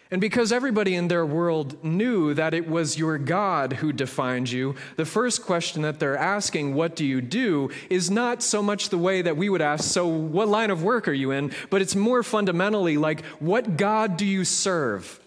And 0.09 0.21
because 0.21 0.53
everybody 0.53 0.95
in 0.95 1.09
their 1.09 1.25
world 1.25 1.83
knew 1.83 2.33
that 2.33 2.53
it 2.53 2.69
was 2.69 2.97
your 2.97 3.17
God 3.17 3.73
who 3.73 3.91
defined 3.91 4.49
you, 4.49 4.75
the 4.95 5.05
first 5.05 5.43
question 5.43 5.81
that 5.81 5.99
they're 5.99 6.17
asking, 6.17 6.75
What 6.75 6.95
do 6.95 7.05
you 7.05 7.19
do? 7.19 7.69
is 7.89 8.09
not 8.09 8.41
so 8.41 8.63
much 8.63 8.89
the 8.89 8.97
way 8.97 9.21
that 9.21 9.35
we 9.35 9.49
would 9.49 9.61
ask, 9.61 9.83
So 9.83 10.07
what 10.07 10.47
line 10.47 10.71
of 10.71 10.81
work 10.81 11.09
are 11.09 11.13
you 11.13 11.31
in? 11.31 11.51
But 11.69 11.81
it's 11.81 11.95
more 11.95 12.23
fundamentally 12.23 12.97
like, 12.97 13.25
What 13.39 13.75
God 13.75 14.15
do 14.15 14.25
you 14.25 14.45
serve? 14.45 15.19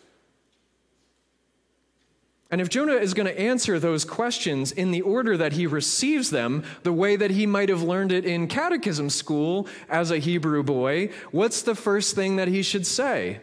And 2.51 2.61
if 2.61 2.69
Jonah 2.69 2.95
is 2.95 3.15
going 3.15 3.29
to 3.29 3.41
answer 3.41 3.79
those 3.79 4.05
questions 4.05 4.73
in 4.73 4.91
the 4.91 5.03
order 5.03 5.37
that 5.37 5.53
he 5.53 5.67
receives 5.67 6.31
them, 6.31 6.65
the 6.83 6.93
way 6.93 7.15
that 7.15 7.31
he 7.31 7.47
might 7.47 7.69
have 7.69 7.83
learned 7.83 8.11
it 8.11 8.25
in 8.25 8.49
catechism 8.49 9.09
school 9.09 9.69
as 9.89 10.11
a 10.11 10.19
Hebrew 10.19 10.65
boy, 10.65 11.11
what's 11.31 11.63
the 11.63 11.77
first 11.77 12.17
thing 12.17 12.37
that 12.37 12.49
he 12.49 12.63
should 12.63 12.87
say? 12.87 13.41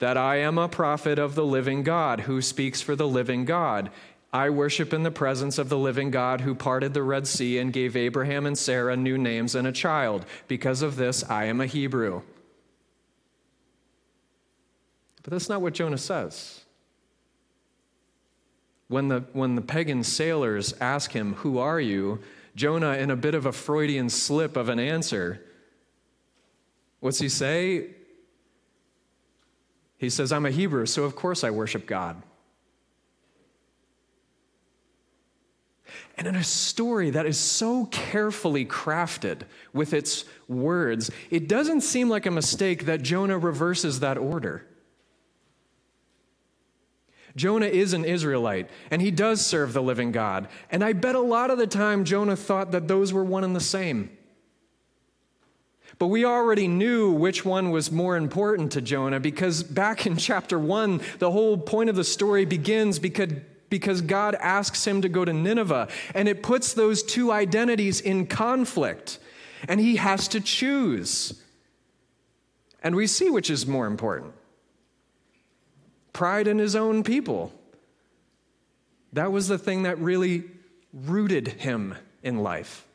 That 0.00 0.16
I 0.16 0.36
am 0.36 0.58
a 0.58 0.68
prophet 0.68 1.18
of 1.18 1.34
the 1.34 1.44
living 1.44 1.82
God 1.82 2.20
who 2.20 2.42
speaks 2.42 2.82
for 2.82 2.96
the 2.96 3.08
living 3.08 3.44
God. 3.44 3.90
I 4.32 4.50
worship 4.50 4.92
in 4.92 5.02
the 5.02 5.10
presence 5.10 5.58
of 5.58 5.68
the 5.68 5.78
living 5.78 6.10
God 6.10 6.40
who 6.40 6.54
parted 6.54 6.94
the 6.94 7.02
Red 7.02 7.26
Sea 7.26 7.58
and 7.58 7.72
gave 7.72 7.96
Abraham 7.96 8.46
and 8.46 8.56
Sarah 8.56 8.96
new 8.96 9.18
names 9.18 9.54
and 9.54 9.66
a 9.66 9.72
child. 9.72 10.24
Because 10.48 10.82
of 10.82 10.96
this, 10.96 11.28
I 11.28 11.44
am 11.44 11.60
a 11.60 11.66
Hebrew. 11.66 12.22
But 15.22 15.32
that's 15.32 15.48
not 15.48 15.60
what 15.60 15.74
Jonah 15.74 15.98
says. 15.98 16.60
When 18.88 19.08
the, 19.08 19.24
when 19.32 19.54
the 19.54 19.62
pagan 19.62 20.02
sailors 20.02 20.74
ask 20.80 21.12
him, 21.12 21.34
Who 21.34 21.58
are 21.58 21.80
you? 21.80 22.20
Jonah, 22.56 22.94
in 22.94 23.10
a 23.10 23.16
bit 23.16 23.34
of 23.34 23.46
a 23.46 23.52
Freudian 23.52 24.08
slip 24.08 24.56
of 24.56 24.68
an 24.68 24.80
answer, 24.80 25.40
what's 26.98 27.18
he 27.20 27.28
say? 27.28 27.90
He 30.00 30.08
says, 30.08 30.32
I'm 30.32 30.46
a 30.46 30.50
Hebrew, 30.50 30.86
so 30.86 31.04
of 31.04 31.14
course 31.14 31.44
I 31.44 31.50
worship 31.50 31.86
God. 31.86 32.22
And 36.16 36.26
in 36.26 36.36
a 36.36 36.42
story 36.42 37.10
that 37.10 37.26
is 37.26 37.38
so 37.38 37.84
carefully 37.84 38.64
crafted 38.64 39.42
with 39.74 39.92
its 39.92 40.24
words, 40.48 41.10
it 41.30 41.48
doesn't 41.48 41.82
seem 41.82 42.08
like 42.08 42.24
a 42.24 42.30
mistake 42.30 42.86
that 42.86 43.02
Jonah 43.02 43.36
reverses 43.36 44.00
that 44.00 44.16
order. 44.16 44.66
Jonah 47.36 47.66
is 47.66 47.92
an 47.92 48.06
Israelite, 48.06 48.70
and 48.90 49.02
he 49.02 49.10
does 49.10 49.44
serve 49.44 49.74
the 49.74 49.82
living 49.82 50.12
God. 50.12 50.48
And 50.70 50.82
I 50.82 50.94
bet 50.94 51.14
a 51.14 51.20
lot 51.20 51.50
of 51.50 51.58
the 51.58 51.66
time 51.66 52.06
Jonah 52.06 52.36
thought 52.36 52.70
that 52.70 52.88
those 52.88 53.12
were 53.12 53.24
one 53.24 53.44
and 53.44 53.54
the 53.54 53.60
same. 53.60 54.16
But 56.00 56.06
we 56.06 56.24
already 56.24 56.66
knew 56.66 57.12
which 57.12 57.44
one 57.44 57.70
was 57.70 57.92
more 57.92 58.16
important 58.16 58.72
to 58.72 58.80
Jonah 58.80 59.20
because 59.20 59.62
back 59.62 60.06
in 60.06 60.16
chapter 60.16 60.58
1, 60.58 61.02
the 61.18 61.30
whole 61.30 61.58
point 61.58 61.90
of 61.90 61.94
the 61.94 62.04
story 62.04 62.46
begins 62.46 62.98
because, 62.98 63.34
because 63.68 64.00
God 64.00 64.34
asks 64.36 64.86
him 64.86 65.02
to 65.02 65.10
go 65.10 65.26
to 65.26 65.32
Nineveh, 65.34 65.88
and 66.14 66.26
it 66.26 66.42
puts 66.42 66.72
those 66.72 67.02
two 67.02 67.30
identities 67.30 68.00
in 68.00 68.26
conflict, 68.26 69.18
and 69.68 69.78
he 69.78 69.96
has 69.96 70.26
to 70.28 70.40
choose. 70.40 71.38
And 72.82 72.96
we 72.96 73.06
see 73.06 73.28
which 73.28 73.50
is 73.50 73.66
more 73.66 73.86
important 73.86 74.32
pride 76.14 76.48
in 76.48 76.58
his 76.58 76.74
own 76.74 77.04
people. 77.04 77.52
That 79.12 79.32
was 79.32 79.48
the 79.48 79.58
thing 79.58 79.82
that 79.82 79.98
really 79.98 80.44
rooted 80.94 81.48
him 81.48 81.94
in 82.22 82.38
life. 82.38 82.86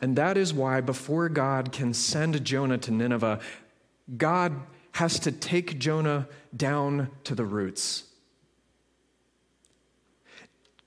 And 0.00 0.16
that 0.16 0.36
is 0.36 0.52
why, 0.52 0.80
before 0.80 1.28
God 1.28 1.72
can 1.72 1.94
send 1.94 2.44
Jonah 2.44 2.78
to 2.78 2.90
Nineveh, 2.90 3.40
God 4.16 4.60
has 4.92 5.18
to 5.20 5.32
take 5.32 5.78
Jonah 5.78 6.28
down 6.56 7.10
to 7.24 7.34
the 7.34 7.44
roots. 7.44 8.04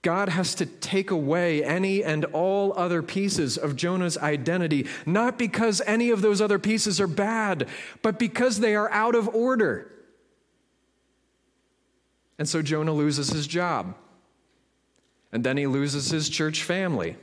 God 0.01 0.29
has 0.29 0.55
to 0.55 0.65
take 0.65 1.11
away 1.11 1.63
any 1.63 2.03
and 2.03 2.23
all 2.25 2.71
other 2.77 3.01
pieces 3.01 3.57
of 3.57 3.75
Jonah's 3.75 4.17
identity, 4.17 4.88
not 5.05 5.38
because 5.38 5.81
any 5.86 6.11
of 6.11 6.21
those 6.21 6.39
other 6.39 6.59
pieces 6.59 7.01
are 7.01 7.07
bad, 7.07 7.67
but 8.01 8.17
because 8.17 8.59
they 8.59 8.75
are 8.75 8.89
out 8.91 9.15
of 9.15 9.27
order. 9.36 9.91
And 12.39 12.47
so 12.47 12.61
Jonah 12.61 12.93
loses 12.93 13.29
his 13.29 13.47
job. 13.47 13.95
And 15.34 15.43
then 15.43 15.57
he 15.57 15.67
loses 15.67 16.09
his 16.09 16.29
church 16.29 16.63
family. 16.63 17.17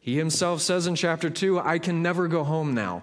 He 0.00 0.16
himself 0.16 0.60
says 0.60 0.86
in 0.86 0.94
chapter 0.94 1.28
2, 1.30 1.60
I 1.60 1.78
can 1.78 2.02
never 2.02 2.28
go 2.28 2.44
home 2.44 2.74
now 2.74 3.02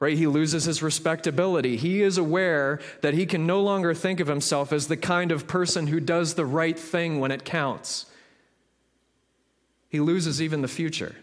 right? 0.00 0.16
He 0.16 0.26
loses 0.26 0.64
his 0.64 0.82
respectability. 0.82 1.76
He 1.76 2.00
is 2.00 2.16
aware 2.16 2.80
that 3.02 3.14
he 3.14 3.26
can 3.26 3.46
no 3.46 3.60
longer 3.60 3.94
think 3.94 4.18
of 4.18 4.26
himself 4.26 4.72
as 4.72 4.88
the 4.88 4.96
kind 4.96 5.30
of 5.30 5.46
person 5.46 5.86
who 5.86 6.00
does 6.00 6.34
the 6.34 6.46
right 6.46 6.78
thing 6.78 7.20
when 7.20 7.30
it 7.30 7.44
counts. 7.44 8.06
He 9.90 10.00
loses 10.00 10.40
even 10.40 10.62
the 10.62 10.68
future. 10.68 11.14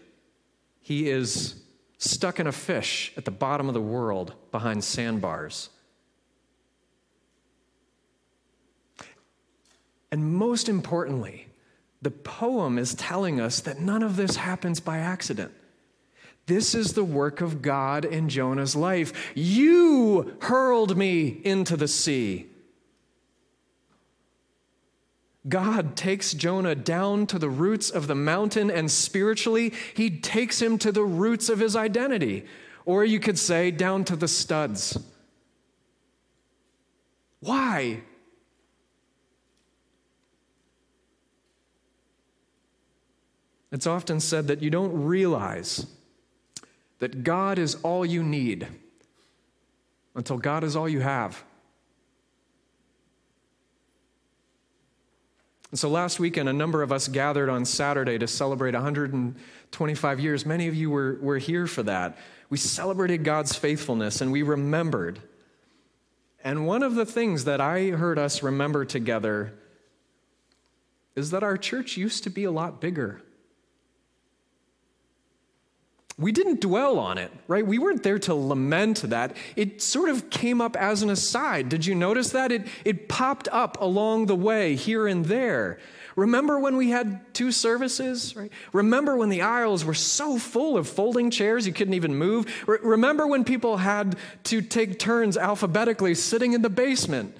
He 0.80 1.10
is 1.10 1.60
stuck 1.98 2.38
in 2.38 2.46
a 2.46 2.52
fish 2.52 3.12
at 3.16 3.24
the 3.24 3.32
bottom 3.32 3.66
of 3.66 3.74
the 3.74 3.80
world 3.80 4.34
behind 4.52 4.84
sandbars. 4.84 5.70
And 10.12 10.32
most 10.32 10.68
importantly, 10.68 11.47
the 12.00 12.10
poem 12.10 12.78
is 12.78 12.94
telling 12.94 13.40
us 13.40 13.60
that 13.60 13.80
none 13.80 14.02
of 14.02 14.16
this 14.16 14.36
happens 14.36 14.80
by 14.80 14.98
accident. 14.98 15.52
This 16.46 16.74
is 16.74 16.94
the 16.94 17.04
work 17.04 17.40
of 17.40 17.60
God 17.60 18.04
in 18.04 18.28
Jonah's 18.28 18.74
life. 18.74 19.32
You 19.34 20.36
hurled 20.40 20.96
me 20.96 21.40
into 21.44 21.76
the 21.76 21.88
sea. 21.88 22.46
God 25.46 25.96
takes 25.96 26.34
Jonah 26.34 26.74
down 26.74 27.26
to 27.28 27.38
the 27.38 27.50
roots 27.50 27.90
of 27.90 28.06
the 28.06 28.14
mountain, 28.14 28.70
and 28.70 28.90
spiritually, 28.90 29.72
he 29.94 30.10
takes 30.10 30.60
him 30.60 30.78
to 30.78 30.92
the 30.92 31.04
roots 31.04 31.48
of 31.48 31.58
his 31.58 31.76
identity. 31.76 32.44
Or 32.84 33.04
you 33.04 33.20
could 33.20 33.38
say, 33.38 33.70
down 33.70 34.04
to 34.04 34.16
the 34.16 34.28
studs. 34.28 34.98
Why? 37.40 38.02
It's 43.70 43.86
often 43.86 44.20
said 44.20 44.46
that 44.48 44.62
you 44.62 44.70
don't 44.70 45.04
realize 45.04 45.86
that 47.00 47.22
God 47.22 47.58
is 47.58 47.76
all 47.76 48.04
you 48.04 48.22
need 48.22 48.66
until 50.14 50.38
God 50.38 50.64
is 50.64 50.74
all 50.74 50.88
you 50.88 51.00
have. 51.00 51.44
And 55.70 55.78
so 55.78 55.90
last 55.90 56.18
weekend, 56.18 56.48
a 56.48 56.52
number 56.54 56.82
of 56.82 56.90
us 56.90 57.08
gathered 57.08 57.50
on 57.50 57.66
Saturday 57.66 58.18
to 58.18 58.26
celebrate 58.26 58.72
125 58.72 60.20
years. 60.20 60.46
Many 60.46 60.66
of 60.66 60.74
you 60.74 60.90
were, 60.90 61.18
were 61.20 61.36
here 61.36 61.66
for 61.66 61.82
that. 61.82 62.16
We 62.48 62.56
celebrated 62.56 63.22
God's 63.22 63.54
faithfulness 63.54 64.22
and 64.22 64.32
we 64.32 64.42
remembered. 64.42 65.20
And 66.42 66.66
one 66.66 66.82
of 66.82 66.94
the 66.94 67.04
things 67.04 67.44
that 67.44 67.60
I 67.60 67.88
heard 67.88 68.18
us 68.18 68.42
remember 68.42 68.86
together 68.86 69.52
is 71.14 71.32
that 71.32 71.42
our 71.42 71.58
church 71.58 71.98
used 71.98 72.24
to 72.24 72.30
be 72.30 72.44
a 72.44 72.50
lot 72.50 72.80
bigger 72.80 73.20
we 76.18 76.32
didn't 76.32 76.60
dwell 76.60 76.98
on 76.98 77.16
it, 77.16 77.30
right? 77.46 77.64
We 77.64 77.78
weren't 77.78 78.02
there 78.02 78.18
to 78.20 78.34
lament 78.34 79.02
that. 79.02 79.36
It 79.54 79.80
sort 79.80 80.08
of 80.08 80.30
came 80.30 80.60
up 80.60 80.76
as 80.76 81.02
an 81.02 81.10
aside. 81.10 81.68
Did 81.68 81.86
you 81.86 81.94
notice 81.94 82.30
that? 82.30 82.50
It, 82.50 82.66
it 82.84 83.08
popped 83.08 83.46
up 83.52 83.80
along 83.80 84.26
the 84.26 84.34
way, 84.34 84.74
here 84.74 85.06
and 85.06 85.24
there. 85.24 85.78
Remember 86.16 86.58
when 86.58 86.76
we 86.76 86.90
had 86.90 87.32
two 87.32 87.52
services, 87.52 88.34
right? 88.34 88.50
Remember 88.72 89.16
when 89.16 89.28
the 89.28 89.42
aisles 89.42 89.84
were 89.84 89.94
so 89.94 90.36
full 90.36 90.76
of 90.76 90.88
folding 90.88 91.30
chairs 91.30 91.64
you 91.68 91.72
couldn't 91.72 91.94
even 91.94 92.16
move? 92.16 92.46
Re- 92.66 92.78
remember 92.82 93.28
when 93.28 93.44
people 93.44 93.76
had 93.76 94.16
to 94.44 94.60
take 94.60 94.98
turns 94.98 95.36
alphabetically 95.36 96.16
sitting 96.16 96.52
in 96.52 96.62
the 96.62 96.70
basement? 96.70 97.36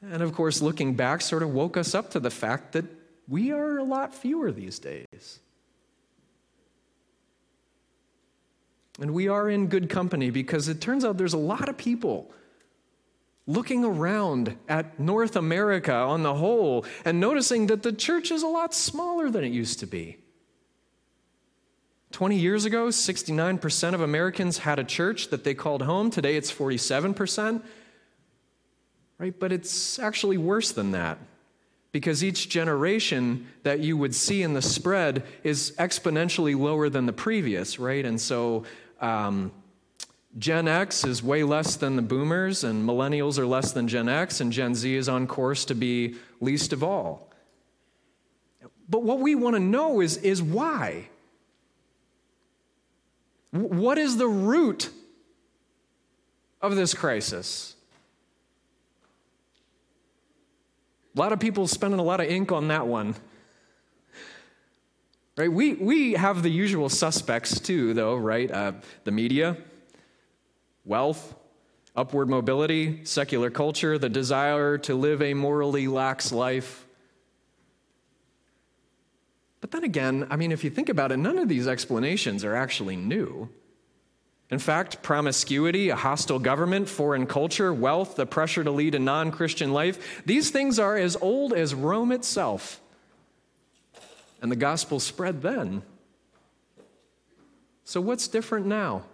And 0.00 0.22
of 0.22 0.32
course, 0.32 0.62
looking 0.62 0.94
back 0.94 1.20
sort 1.20 1.42
of 1.42 1.50
woke 1.50 1.76
us 1.76 1.94
up 1.94 2.12
to 2.12 2.20
the 2.20 2.30
fact 2.30 2.72
that 2.72 2.86
we 3.28 3.52
are 3.52 3.76
a 3.76 3.84
lot 3.84 4.14
fewer 4.14 4.50
these 4.50 4.78
days. 4.78 5.40
And 9.00 9.12
we 9.12 9.28
are 9.28 9.48
in 9.48 9.68
good 9.68 9.88
company 9.88 10.30
because 10.30 10.68
it 10.68 10.80
turns 10.80 11.04
out 11.04 11.18
there's 11.18 11.34
a 11.34 11.38
lot 11.38 11.68
of 11.68 11.76
people 11.76 12.30
looking 13.46 13.84
around 13.84 14.56
at 14.68 14.98
North 15.00 15.36
America 15.36 15.94
on 15.94 16.22
the 16.22 16.34
whole 16.34 16.84
and 17.04 17.18
noticing 17.18 17.68
that 17.68 17.82
the 17.82 17.92
church 17.92 18.30
is 18.30 18.42
a 18.42 18.48
lot 18.48 18.74
smaller 18.74 19.30
than 19.30 19.44
it 19.44 19.52
used 19.52 19.80
to 19.80 19.86
be. 19.86 20.18
20 22.12 22.38
years 22.38 22.64
ago, 22.64 22.88
69% 22.88 23.94
of 23.94 24.00
Americans 24.00 24.58
had 24.58 24.78
a 24.78 24.84
church 24.84 25.28
that 25.28 25.44
they 25.44 25.54
called 25.54 25.82
home. 25.82 26.10
Today 26.10 26.36
it's 26.36 26.52
47%. 26.52 27.62
Right? 29.18 29.38
But 29.38 29.52
it's 29.52 29.98
actually 29.98 30.38
worse 30.38 30.72
than 30.72 30.92
that 30.92 31.18
because 31.90 32.22
each 32.22 32.48
generation 32.48 33.46
that 33.62 33.80
you 33.80 33.96
would 33.96 34.14
see 34.14 34.42
in 34.42 34.54
the 34.54 34.62
spread 34.62 35.24
is 35.42 35.72
exponentially 35.78 36.58
lower 36.58 36.88
than 36.88 37.06
the 37.06 37.12
previous, 37.12 37.78
right? 37.78 38.04
And 38.04 38.20
so 38.20 38.64
um, 39.00 39.52
Gen 40.36 40.68
X 40.68 41.04
is 41.04 41.22
way 41.22 41.42
less 41.42 41.76
than 41.76 41.96
the 41.96 42.02
boomers, 42.02 42.64
and 42.64 42.86
millennials 42.86 43.38
are 43.38 43.46
less 43.46 43.72
than 43.72 43.88
Gen 43.88 44.08
X, 44.08 44.40
and 44.40 44.52
Gen 44.52 44.74
Z 44.74 44.94
is 44.94 45.08
on 45.08 45.26
course 45.26 45.64
to 45.66 45.74
be 45.74 46.16
least 46.40 46.72
of 46.72 46.84
all. 46.84 47.32
But 48.88 49.02
what 49.02 49.20
we 49.20 49.34
want 49.34 49.56
to 49.56 49.60
know 49.60 50.00
is, 50.00 50.16
is 50.18 50.42
why? 50.42 51.08
What 53.50 53.98
is 53.98 54.16
the 54.16 54.28
root 54.28 54.90
of 56.60 56.76
this 56.76 56.94
crisis? 56.94 57.74
A 61.16 61.18
lot 61.18 61.32
of 61.32 61.40
people 61.40 61.66
spending 61.66 61.98
a 61.98 62.04
lot 62.04 62.20
of 62.20 62.28
ink 62.28 62.52
on 62.52 62.68
that 62.68 62.86
one. 62.86 63.16
Right? 65.38 65.52
We, 65.52 65.74
we 65.74 66.12
have 66.14 66.42
the 66.42 66.50
usual 66.50 66.88
suspects 66.88 67.60
too, 67.60 67.94
though, 67.94 68.16
right? 68.16 68.50
Uh, 68.50 68.72
the 69.04 69.12
media, 69.12 69.56
wealth, 70.84 71.36
upward 71.94 72.28
mobility, 72.28 73.04
secular 73.04 73.48
culture, 73.48 73.98
the 73.98 74.08
desire 74.08 74.78
to 74.78 74.96
live 74.96 75.22
a 75.22 75.34
morally 75.34 75.86
lax 75.86 76.32
life. 76.32 76.84
But 79.60 79.70
then 79.70 79.84
again, 79.84 80.26
I 80.28 80.34
mean, 80.34 80.50
if 80.50 80.64
you 80.64 80.70
think 80.70 80.88
about 80.88 81.12
it, 81.12 81.18
none 81.18 81.38
of 81.38 81.48
these 81.48 81.68
explanations 81.68 82.42
are 82.42 82.56
actually 82.56 82.96
new. 82.96 83.48
In 84.50 84.58
fact, 84.58 85.04
promiscuity, 85.04 85.90
a 85.90 85.96
hostile 85.96 86.40
government, 86.40 86.88
foreign 86.88 87.26
culture, 87.26 87.72
wealth, 87.72 88.16
the 88.16 88.26
pressure 88.26 88.64
to 88.64 88.72
lead 88.72 88.96
a 88.96 88.98
non 88.98 89.30
Christian 89.30 89.72
life, 89.72 90.24
these 90.26 90.50
things 90.50 90.80
are 90.80 90.96
as 90.96 91.16
old 91.20 91.52
as 91.52 91.74
Rome 91.74 92.10
itself. 92.10 92.80
And 94.40 94.50
the 94.50 94.56
gospel 94.56 95.00
spread 95.00 95.42
then. 95.42 95.82
So, 97.84 98.00
what's 98.00 98.28
different 98.28 98.66
now? 98.66 99.04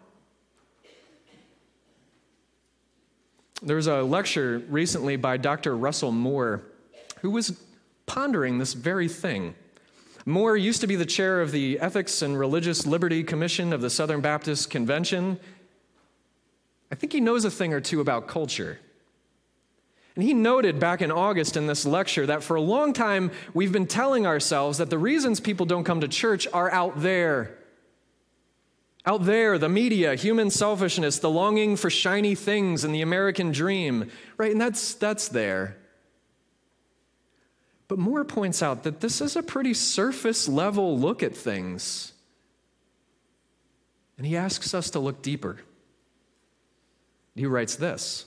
There 3.62 3.76
was 3.76 3.86
a 3.86 4.02
lecture 4.02 4.62
recently 4.68 5.16
by 5.16 5.36
Dr. 5.36 5.76
Russell 5.76 6.12
Moore 6.12 6.62
who 7.20 7.30
was 7.30 7.58
pondering 8.04 8.58
this 8.58 8.74
very 8.74 9.08
thing. 9.08 9.54
Moore 10.26 10.56
used 10.56 10.80
to 10.82 10.86
be 10.86 10.96
the 10.96 11.06
chair 11.06 11.40
of 11.40 11.52
the 11.52 11.78
Ethics 11.80 12.20
and 12.20 12.38
Religious 12.38 12.86
Liberty 12.86 13.22
Commission 13.22 13.72
of 13.72 13.80
the 13.80 13.90
Southern 13.90 14.20
Baptist 14.20 14.70
Convention. 14.70 15.38
I 16.90 16.94
think 16.94 17.12
he 17.12 17.20
knows 17.20 17.44
a 17.44 17.50
thing 17.50 17.72
or 17.72 17.80
two 17.80 18.00
about 18.00 18.26
culture. 18.28 18.78
And 20.14 20.22
he 20.22 20.32
noted 20.32 20.78
back 20.78 21.02
in 21.02 21.10
August 21.10 21.56
in 21.56 21.66
this 21.66 21.84
lecture 21.84 22.26
that 22.26 22.42
for 22.42 22.54
a 22.54 22.60
long 22.60 22.92
time 22.92 23.32
we've 23.52 23.72
been 23.72 23.86
telling 23.86 24.26
ourselves 24.26 24.78
that 24.78 24.90
the 24.90 24.98
reasons 24.98 25.40
people 25.40 25.66
don't 25.66 25.84
come 25.84 26.00
to 26.00 26.08
church 26.08 26.46
are 26.52 26.70
out 26.70 27.00
there. 27.00 27.58
Out 29.06 29.24
there, 29.24 29.58
the 29.58 29.68
media, 29.68 30.14
human 30.14 30.50
selfishness, 30.50 31.18
the 31.18 31.28
longing 31.28 31.76
for 31.76 31.90
shiny 31.90 32.34
things 32.34 32.84
and 32.84 32.94
the 32.94 33.02
American 33.02 33.52
dream, 33.52 34.10
right? 34.38 34.52
And 34.52 34.60
that's, 34.60 34.94
that's 34.94 35.28
there. 35.28 35.76
But 37.88 37.98
Moore 37.98 38.24
points 38.24 38.62
out 38.62 38.84
that 38.84 39.00
this 39.00 39.20
is 39.20 39.36
a 39.36 39.42
pretty 39.42 39.74
surface 39.74 40.48
level 40.48 40.98
look 40.98 41.22
at 41.22 41.36
things. 41.36 42.12
And 44.16 44.26
he 44.26 44.36
asks 44.36 44.72
us 44.72 44.90
to 44.90 45.00
look 45.00 45.22
deeper. 45.22 45.58
He 47.34 47.46
writes 47.46 47.76
this 47.76 48.26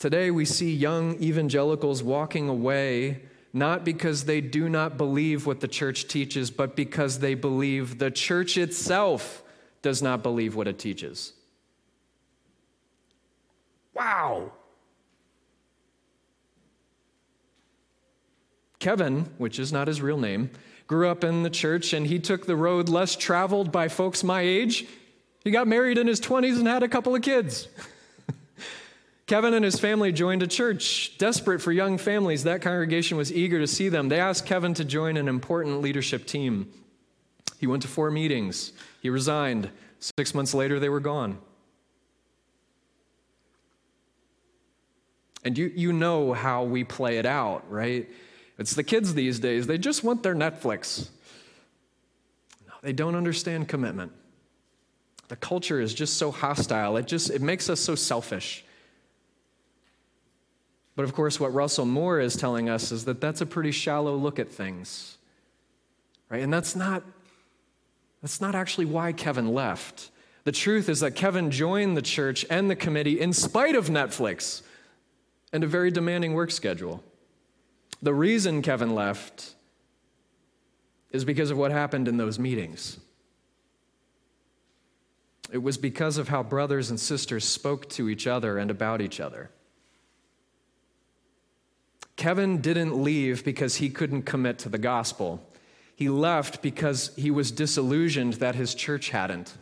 Today 0.00 0.30
we 0.30 0.46
see 0.46 0.72
young 0.72 1.22
evangelicals 1.22 2.02
walking 2.02 2.48
away 2.48 3.20
not 3.52 3.84
because 3.84 4.24
they 4.24 4.40
do 4.40 4.66
not 4.66 4.96
believe 4.96 5.44
what 5.44 5.60
the 5.60 5.68
church 5.68 6.08
teaches, 6.08 6.50
but 6.50 6.74
because 6.74 7.18
they 7.18 7.34
believe 7.34 7.98
the 7.98 8.10
church 8.10 8.56
itself 8.56 9.42
does 9.82 10.00
not 10.00 10.22
believe 10.22 10.56
what 10.56 10.66
it 10.66 10.78
teaches. 10.78 11.34
Wow. 13.92 14.52
Kevin, 18.78 19.28
which 19.36 19.58
is 19.58 19.70
not 19.70 19.86
his 19.86 20.00
real 20.00 20.18
name, 20.18 20.48
grew 20.86 21.10
up 21.10 21.24
in 21.24 21.42
the 21.42 21.50
church 21.50 21.92
and 21.92 22.06
he 22.06 22.18
took 22.18 22.46
the 22.46 22.56
road 22.56 22.88
less 22.88 23.16
traveled 23.16 23.70
by 23.70 23.88
folks 23.88 24.24
my 24.24 24.40
age. 24.40 24.86
He 25.44 25.50
got 25.50 25.68
married 25.68 25.98
in 25.98 26.06
his 26.06 26.22
20s 26.22 26.56
and 26.56 26.66
had 26.66 26.82
a 26.82 26.88
couple 26.88 27.14
of 27.14 27.20
kids. 27.20 27.68
Kevin 29.30 29.54
and 29.54 29.64
his 29.64 29.78
family 29.78 30.10
joined 30.10 30.42
a 30.42 30.46
church, 30.48 31.16
desperate 31.16 31.62
for 31.62 31.70
young 31.70 31.98
families. 31.98 32.42
That 32.42 32.62
congregation 32.62 33.16
was 33.16 33.32
eager 33.32 33.60
to 33.60 33.66
see 33.68 33.88
them. 33.88 34.08
They 34.08 34.18
asked 34.18 34.44
Kevin 34.44 34.74
to 34.74 34.84
join 34.84 35.16
an 35.16 35.28
important 35.28 35.82
leadership 35.82 36.26
team. 36.26 36.68
He 37.60 37.68
went 37.68 37.82
to 37.82 37.88
four 37.88 38.10
meetings. 38.10 38.72
He 39.00 39.08
resigned. 39.08 39.70
Six 40.18 40.34
months 40.34 40.52
later, 40.52 40.80
they 40.80 40.88
were 40.88 40.98
gone. 40.98 41.38
And 45.44 45.56
you, 45.56 45.70
you 45.76 45.92
know 45.92 46.32
how 46.32 46.64
we 46.64 46.82
play 46.82 47.18
it 47.18 47.24
out, 47.24 47.70
right? 47.70 48.10
It's 48.58 48.74
the 48.74 48.82
kids 48.82 49.14
these 49.14 49.38
days, 49.38 49.68
they 49.68 49.78
just 49.78 50.02
want 50.02 50.24
their 50.24 50.34
Netflix. 50.34 51.08
No, 52.66 52.72
they 52.82 52.92
don't 52.92 53.14
understand 53.14 53.68
commitment. 53.68 54.10
The 55.28 55.36
culture 55.36 55.80
is 55.80 55.94
just 55.94 56.14
so 56.14 56.32
hostile. 56.32 56.96
It 56.96 57.06
just 57.06 57.30
it 57.30 57.40
makes 57.40 57.70
us 57.70 57.78
so 57.78 57.94
selfish. 57.94 58.64
But 61.00 61.04
of 61.04 61.14
course, 61.14 61.40
what 61.40 61.54
Russell 61.54 61.86
Moore 61.86 62.20
is 62.20 62.36
telling 62.36 62.68
us 62.68 62.92
is 62.92 63.06
that 63.06 63.22
that's 63.22 63.40
a 63.40 63.46
pretty 63.46 63.70
shallow 63.70 64.14
look 64.16 64.38
at 64.38 64.50
things. 64.50 65.16
Right? 66.28 66.42
And 66.42 66.52
that's 66.52 66.76
not, 66.76 67.02
that's 68.20 68.42
not 68.42 68.54
actually 68.54 68.84
why 68.84 69.14
Kevin 69.14 69.54
left. 69.54 70.10
The 70.44 70.52
truth 70.52 70.90
is 70.90 71.00
that 71.00 71.12
Kevin 71.12 71.50
joined 71.50 71.96
the 71.96 72.02
church 72.02 72.44
and 72.50 72.68
the 72.68 72.76
committee 72.76 73.18
in 73.18 73.32
spite 73.32 73.76
of 73.76 73.86
Netflix 73.86 74.60
and 75.54 75.64
a 75.64 75.66
very 75.66 75.90
demanding 75.90 76.34
work 76.34 76.50
schedule. 76.50 77.02
The 78.02 78.12
reason 78.12 78.60
Kevin 78.60 78.94
left 78.94 79.54
is 81.12 81.24
because 81.24 81.50
of 81.50 81.56
what 81.56 81.70
happened 81.70 82.08
in 82.08 82.18
those 82.18 82.38
meetings. 82.38 82.98
It 85.50 85.62
was 85.62 85.78
because 85.78 86.18
of 86.18 86.28
how 86.28 86.42
brothers 86.42 86.90
and 86.90 87.00
sisters 87.00 87.46
spoke 87.46 87.88
to 87.88 88.10
each 88.10 88.26
other 88.26 88.58
and 88.58 88.70
about 88.70 89.00
each 89.00 89.18
other. 89.18 89.48
Kevin 92.20 92.60
didn't 92.60 93.02
leave 93.02 93.46
because 93.46 93.76
he 93.76 93.88
couldn't 93.88 94.24
commit 94.24 94.58
to 94.58 94.68
the 94.68 94.76
gospel. 94.76 95.42
He 95.96 96.10
left 96.10 96.60
because 96.60 97.12
he 97.16 97.30
was 97.30 97.50
disillusioned 97.50 98.34
that 98.34 98.54
his 98.54 98.74
church 98.74 99.08
hadn't. 99.08 99.54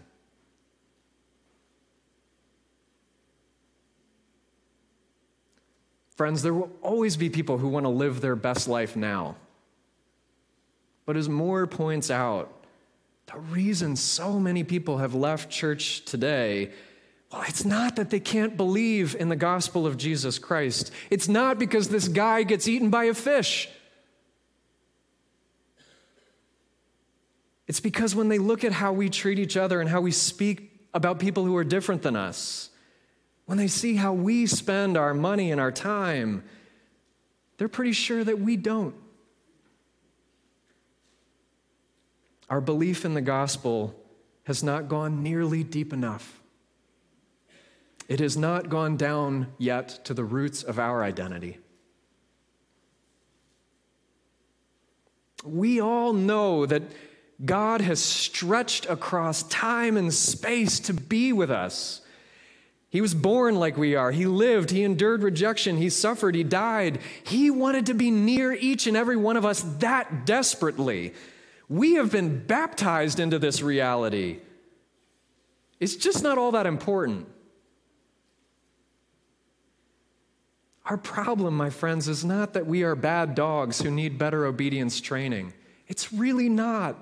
Friends, 6.16 6.42
there 6.42 6.52
will 6.52 6.72
always 6.82 7.16
be 7.16 7.30
people 7.30 7.58
who 7.58 7.68
want 7.68 7.86
to 7.86 7.90
live 7.90 8.20
their 8.20 8.34
best 8.34 8.66
life 8.66 8.96
now. 8.96 9.36
But 11.06 11.16
as 11.16 11.28
Moore 11.28 11.68
points 11.68 12.10
out, 12.10 12.50
the 13.26 13.38
reason 13.38 13.94
so 13.94 14.40
many 14.40 14.64
people 14.64 14.98
have 14.98 15.14
left 15.14 15.48
church 15.48 16.04
today 16.06 16.72
well, 17.30 17.44
it's 17.46 17.64
not 17.64 17.96
that 17.96 18.10
they 18.10 18.20
can't 18.20 18.56
believe 18.56 19.14
in 19.14 19.28
the 19.28 19.36
gospel 19.36 19.86
of 19.86 19.98
Jesus 19.98 20.38
Christ. 20.38 20.90
It's 21.10 21.28
not 21.28 21.58
because 21.58 21.88
this 21.88 22.08
guy 22.08 22.42
gets 22.42 22.66
eaten 22.66 22.88
by 22.88 23.04
a 23.04 23.14
fish. 23.14 23.68
It's 27.66 27.80
because 27.80 28.14
when 28.14 28.28
they 28.28 28.38
look 28.38 28.64
at 28.64 28.72
how 28.72 28.94
we 28.94 29.10
treat 29.10 29.38
each 29.38 29.58
other 29.58 29.80
and 29.82 29.90
how 29.90 30.00
we 30.00 30.10
speak 30.10 30.72
about 30.94 31.18
people 31.18 31.44
who 31.44 31.54
are 31.58 31.64
different 31.64 32.00
than 32.00 32.16
us, 32.16 32.70
when 33.44 33.58
they 33.58 33.68
see 33.68 33.96
how 33.96 34.14
we 34.14 34.46
spend 34.46 34.96
our 34.96 35.12
money 35.12 35.52
and 35.52 35.60
our 35.60 35.72
time, 35.72 36.42
they're 37.58 37.68
pretty 37.68 37.92
sure 37.92 38.24
that 38.24 38.40
we 38.40 38.56
don't. 38.56 38.94
Our 42.48 42.62
belief 42.62 43.04
in 43.04 43.12
the 43.12 43.20
gospel 43.20 43.94
has 44.44 44.62
not 44.62 44.88
gone 44.88 45.22
nearly 45.22 45.62
deep 45.62 45.92
enough. 45.92 46.40
It 48.08 48.20
has 48.20 48.36
not 48.36 48.70
gone 48.70 48.96
down 48.96 49.48
yet 49.58 50.04
to 50.06 50.14
the 50.14 50.24
roots 50.24 50.62
of 50.62 50.78
our 50.78 51.04
identity. 51.04 51.58
We 55.44 55.80
all 55.80 56.14
know 56.14 56.66
that 56.66 56.82
God 57.44 57.82
has 57.82 58.02
stretched 58.02 58.86
across 58.86 59.42
time 59.44 59.96
and 59.96 60.12
space 60.12 60.80
to 60.80 60.94
be 60.94 61.32
with 61.32 61.50
us. 61.50 62.00
He 62.90 63.02
was 63.02 63.14
born 63.14 63.56
like 63.56 63.76
we 63.76 63.94
are. 63.94 64.10
He 64.10 64.24
lived. 64.24 64.70
He 64.70 64.82
endured 64.82 65.22
rejection. 65.22 65.76
He 65.76 65.90
suffered. 65.90 66.34
He 66.34 66.42
died. 66.42 67.00
He 67.22 67.50
wanted 67.50 67.86
to 67.86 67.94
be 67.94 68.10
near 68.10 68.52
each 68.52 68.86
and 68.86 68.96
every 68.96 69.16
one 69.16 69.36
of 69.36 69.44
us 69.44 69.60
that 69.78 70.24
desperately. 70.24 71.12
We 71.68 71.94
have 71.94 72.10
been 72.10 72.46
baptized 72.46 73.20
into 73.20 73.38
this 73.38 73.60
reality. 73.60 74.40
It's 75.78 75.96
just 75.96 76.22
not 76.22 76.38
all 76.38 76.52
that 76.52 76.66
important. 76.66 77.28
Our 80.88 80.96
problem, 80.96 81.54
my 81.54 81.68
friends, 81.68 82.08
is 82.08 82.24
not 82.24 82.54
that 82.54 82.66
we 82.66 82.82
are 82.82 82.94
bad 82.94 83.34
dogs 83.34 83.82
who 83.82 83.90
need 83.90 84.16
better 84.16 84.46
obedience 84.46 85.02
training. 85.02 85.52
It's 85.86 86.14
really 86.14 86.48
not. 86.48 86.96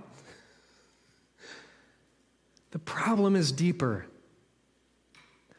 The 2.72 2.80
problem 2.80 3.36
is 3.36 3.52
deeper. 3.52 4.06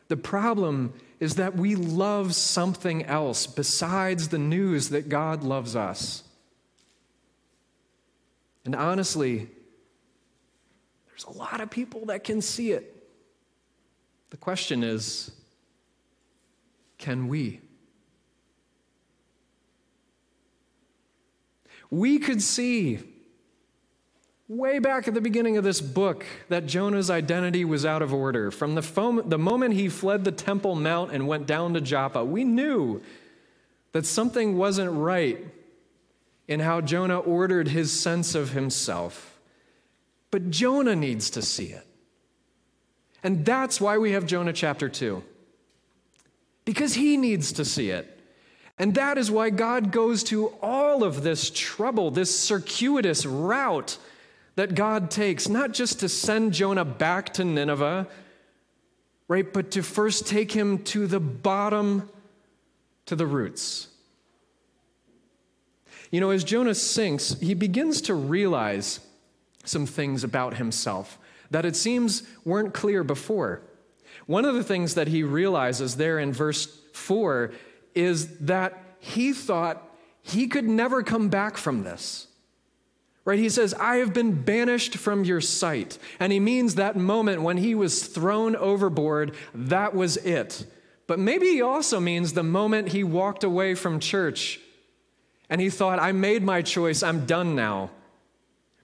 The 0.10 0.18
problem 0.18 0.94
is 1.22 1.36
that 1.36 1.56
we 1.56 1.76
love 1.76 2.36
something 2.36 3.06
else 3.06 3.48
besides 3.48 4.28
the 4.28 4.38
news 4.38 4.90
that 4.90 5.08
God 5.08 5.44
loves 5.44 5.76
us. 5.76 6.24
And 8.66 8.76
honestly, 8.76 9.48
there's 11.08 11.24
a 11.24 11.32
lot 11.32 11.62
of 11.62 11.70
people 11.70 12.08
that 12.08 12.26
can 12.26 12.42
see 12.42 12.74
it. 12.74 12.94
The 14.32 14.38
question 14.38 14.84
is 14.84 15.32
can 16.98 17.30
we? 17.30 17.62
We 21.90 22.20
could 22.20 22.42
see 22.42 23.00
way 24.48 24.80
back 24.80 25.08
at 25.08 25.14
the 25.14 25.22
beginning 25.22 25.58
of 25.58 25.64
this 25.64 25.82
book 25.82 26.26
that 26.50 26.66
Jonah's 26.66 27.10
identity 27.10 27.66
was 27.66 27.86
out 27.86 28.02
of 28.02 28.14
order. 28.14 28.50
From 28.52 28.76
the, 28.76 29.24
the 29.26 29.38
moment 29.38 29.74
he 29.74 29.90
fled 29.90 30.24
the 30.24 30.32
Temple 30.32 30.76
Mount 30.76 31.12
and 31.12 31.28
went 31.28 31.48
down 31.48 31.74
to 31.74 31.82
Joppa, 31.82 32.24
we 32.24 32.44
knew 32.44 33.02
that 33.92 34.06
something 34.06 34.58
wasn't 34.58 34.92
right 34.92 35.46
in 36.48 36.62
how 36.62 36.80
Jonah 36.82 37.20
ordered 37.20 37.70
his 37.70 37.92
sense 37.92 38.36
of 38.36 38.52
himself. 38.52 39.38
But 40.32 40.50
Jonah 40.50 40.96
needs 40.96 41.30
to 41.32 41.42
see 41.42 41.68
it. 41.68 41.86
And 43.24 43.46
that's 43.46 43.82
why 43.82 43.98
we 43.98 44.12
have 44.12 44.26
Jonah 44.26 44.54
chapter 44.54 44.88
2. 44.88 45.24
Because 46.64 46.94
he 46.94 47.18
needs 47.18 47.52
to 47.54 47.66
see 47.66 47.90
it. 47.90 48.17
And 48.80 48.94
that 48.96 49.18
is 49.18 49.32
why 49.32 49.50
God 49.50 49.92
goes 49.92 50.24
to 50.26 50.50
all 50.62 51.04
of 51.04 51.24
this 51.24 51.50
trouble, 51.50 52.12
this 52.12 52.38
circuitous 52.38 53.26
route 53.26 53.98
that 54.56 54.76
God 54.76 55.10
takes, 55.10 55.50
not 55.50 55.72
just 55.74 56.00
to 56.02 56.10
send 56.10 56.54
Jonah 56.54 56.86
back 56.86 57.34
to 57.36 57.44
Nineveh, 57.44 58.08
right, 59.28 59.52
but 59.52 59.72
to 59.72 59.82
first 59.82 60.28
take 60.28 60.52
him 60.52 60.84
to 60.86 61.08
the 61.08 61.20
bottom, 61.20 62.10
to 63.08 63.16
the 63.16 63.26
roots. 63.26 63.88
You 66.12 66.22
know, 66.22 66.30
as 66.30 66.44
Jonah 66.44 66.76
sinks, 66.76 67.40
he 67.40 67.54
begins 67.54 68.02
to 68.02 68.14
realize 68.14 69.00
some 69.64 69.86
things 69.86 70.24
about 70.24 70.56
himself 70.56 71.20
that 71.52 71.66
it 71.66 71.76
seems 71.76 72.24
weren't 72.46 72.74
clear 72.74 73.04
before. 73.04 73.62
One 74.26 74.46
of 74.46 74.56
the 74.56 74.64
things 74.64 74.96
that 74.96 75.08
he 75.08 75.24
realizes 75.24 75.96
there 75.96 76.20
in 76.20 76.34
verse 76.34 76.66
4 76.94 77.52
is 77.98 78.38
that 78.40 78.82
he 79.00 79.34
thought 79.34 79.84
he 80.22 80.48
could 80.48 80.66
never 80.66 81.04
come 81.04 81.30
back 81.30 81.58
from 81.58 81.84
this. 81.84 82.28
Right? 83.26 83.40
He 83.40 83.50
says, 83.50 83.74
I 83.74 83.98
have 83.98 84.14
been 84.14 84.44
banished 84.44 84.96
from 84.96 85.26
your 85.26 85.42
sight. 85.42 85.98
And 86.20 86.32
he 86.32 86.40
means 86.40 86.76
that 86.76 86.96
moment 86.96 87.42
when 87.42 87.58
he 87.58 87.76
was 87.76 88.08
thrown 88.08 88.56
overboard, 88.56 89.36
that 89.54 89.94
was 89.94 90.16
it. 90.18 90.66
But 91.08 91.20
maybe 91.20 91.48
he 91.48 91.62
also 91.62 92.00
means 92.00 92.34
the 92.34 92.44
moment 92.44 92.90
he 92.90 93.04
walked 93.04 93.44
away 93.44 93.76
from 93.76 94.00
church 94.00 94.60
and 95.50 95.62
he 95.62 95.70
thought, 95.70 96.00
I 96.00 96.12
made 96.12 96.44
my 96.44 96.62
choice, 96.62 97.04
I'm 97.04 97.26
done 97.26 97.56
now. 97.56 97.90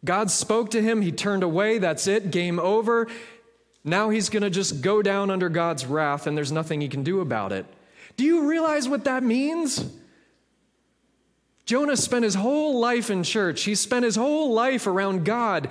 God 0.05 0.31
spoke 0.31 0.71
to 0.71 0.81
him, 0.81 1.01
he 1.01 1.11
turned 1.11 1.43
away, 1.43 1.77
that's 1.77 2.07
it, 2.07 2.31
game 2.31 2.59
over. 2.59 3.07
Now 3.83 4.09
he's 4.09 4.29
going 4.29 4.43
to 4.43 4.49
just 4.49 4.81
go 4.81 5.01
down 5.01 5.29
under 5.29 5.49
God's 5.49 5.85
wrath 5.85 6.27
and 6.27 6.37
there's 6.37 6.51
nothing 6.51 6.81
he 6.81 6.87
can 6.87 7.03
do 7.03 7.19
about 7.19 7.51
it. 7.51 7.65
Do 8.15 8.23
you 8.23 8.47
realize 8.47 8.87
what 8.87 9.05
that 9.05 9.23
means? 9.23 9.85
Jonah 11.65 11.97
spent 11.97 12.23
his 12.23 12.35
whole 12.35 12.79
life 12.79 13.09
in 13.09 13.23
church. 13.23 13.63
He 13.63 13.75
spent 13.75 14.05
his 14.05 14.15
whole 14.15 14.53
life 14.53 14.85
around 14.85 15.25
God. 15.25 15.69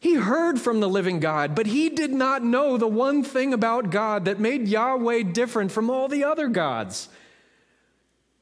He 0.00 0.14
heard 0.14 0.60
from 0.60 0.80
the 0.80 0.88
living 0.88 1.20
God, 1.20 1.54
but 1.54 1.66
he 1.66 1.88
did 1.88 2.10
not 2.10 2.44
know 2.44 2.76
the 2.76 2.88
one 2.88 3.22
thing 3.22 3.54
about 3.54 3.90
God 3.90 4.24
that 4.24 4.40
made 4.40 4.66
Yahweh 4.66 5.22
different 5.22 5.70
from 5.70 5.90
all 5.90 6.08
the 6.08 6.24
other 6.24 6.48
gods. 6.48 7.08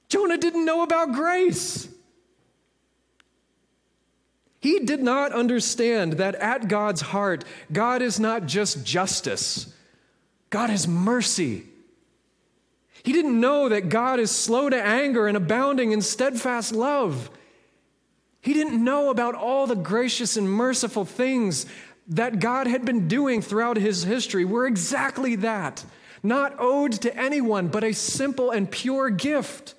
Jonah 0.08 0.38
didn't 0.38 0.64
know 0.64 0.82
about 0.82 1.12
grace. 1.12 1.86
He 4.58 4.80
did 4.80 5.02
not 5.02 5.32
understand 5.32 6.14
that 6.14 6.34
at 6.36 6.68
God's 6.68 7.00
heart, 7.00 7.44
God 7.70 8.02
is 8.02 8.18
not 8.18 8.46
just 8.46 8.84
justice, 8.84 9.72
God 10.48 10.70
is 10.70 10.88
mercy. 10.88 11.64
He 13.02 13.12
didn't 13.12 13.40
know 13.40 13.68
that 13.68 13.88
God 13.88 14.20
is 14.20 14.30
slow 14.30 14.68
to 14.68 14.82
anger 14.82 15.26
and 15.26 15.36
abounding 15.36 15.92
in 15.92 16.02
steadfast 16.02 16.72
love. 16.72 17.30
He 18.40 18.52
didn't 18.52 18.82
know 18.82 19.10
about 19.10 19.34
all 19.34 19.66
the 19.66 19.76
gracious 19.76 20.36
and 20.36 20.50
merciful 20.50 21.04
things 21.04 21.66
that 22.08 22.40
God 22.40 22.66
had 22.66 22.84
been 22.84 23.08
doing 23.08 23.40
throughout 23.40 23.76
his 23.76 24.04
history 24.04 24.44
were 24.44 24.66
exactly 24.66 25.36
that, 25.36 25.84
not 26.22 26.56
owed 26.58 26.92
to 26.92 27.16
anyone, 27.16 27.68
but 27.68 27.84
a 27.84 27.92
simple 27.92 28.50
and 28.50 28.70
pure 28.70 29.10
gift. 29.10 29.74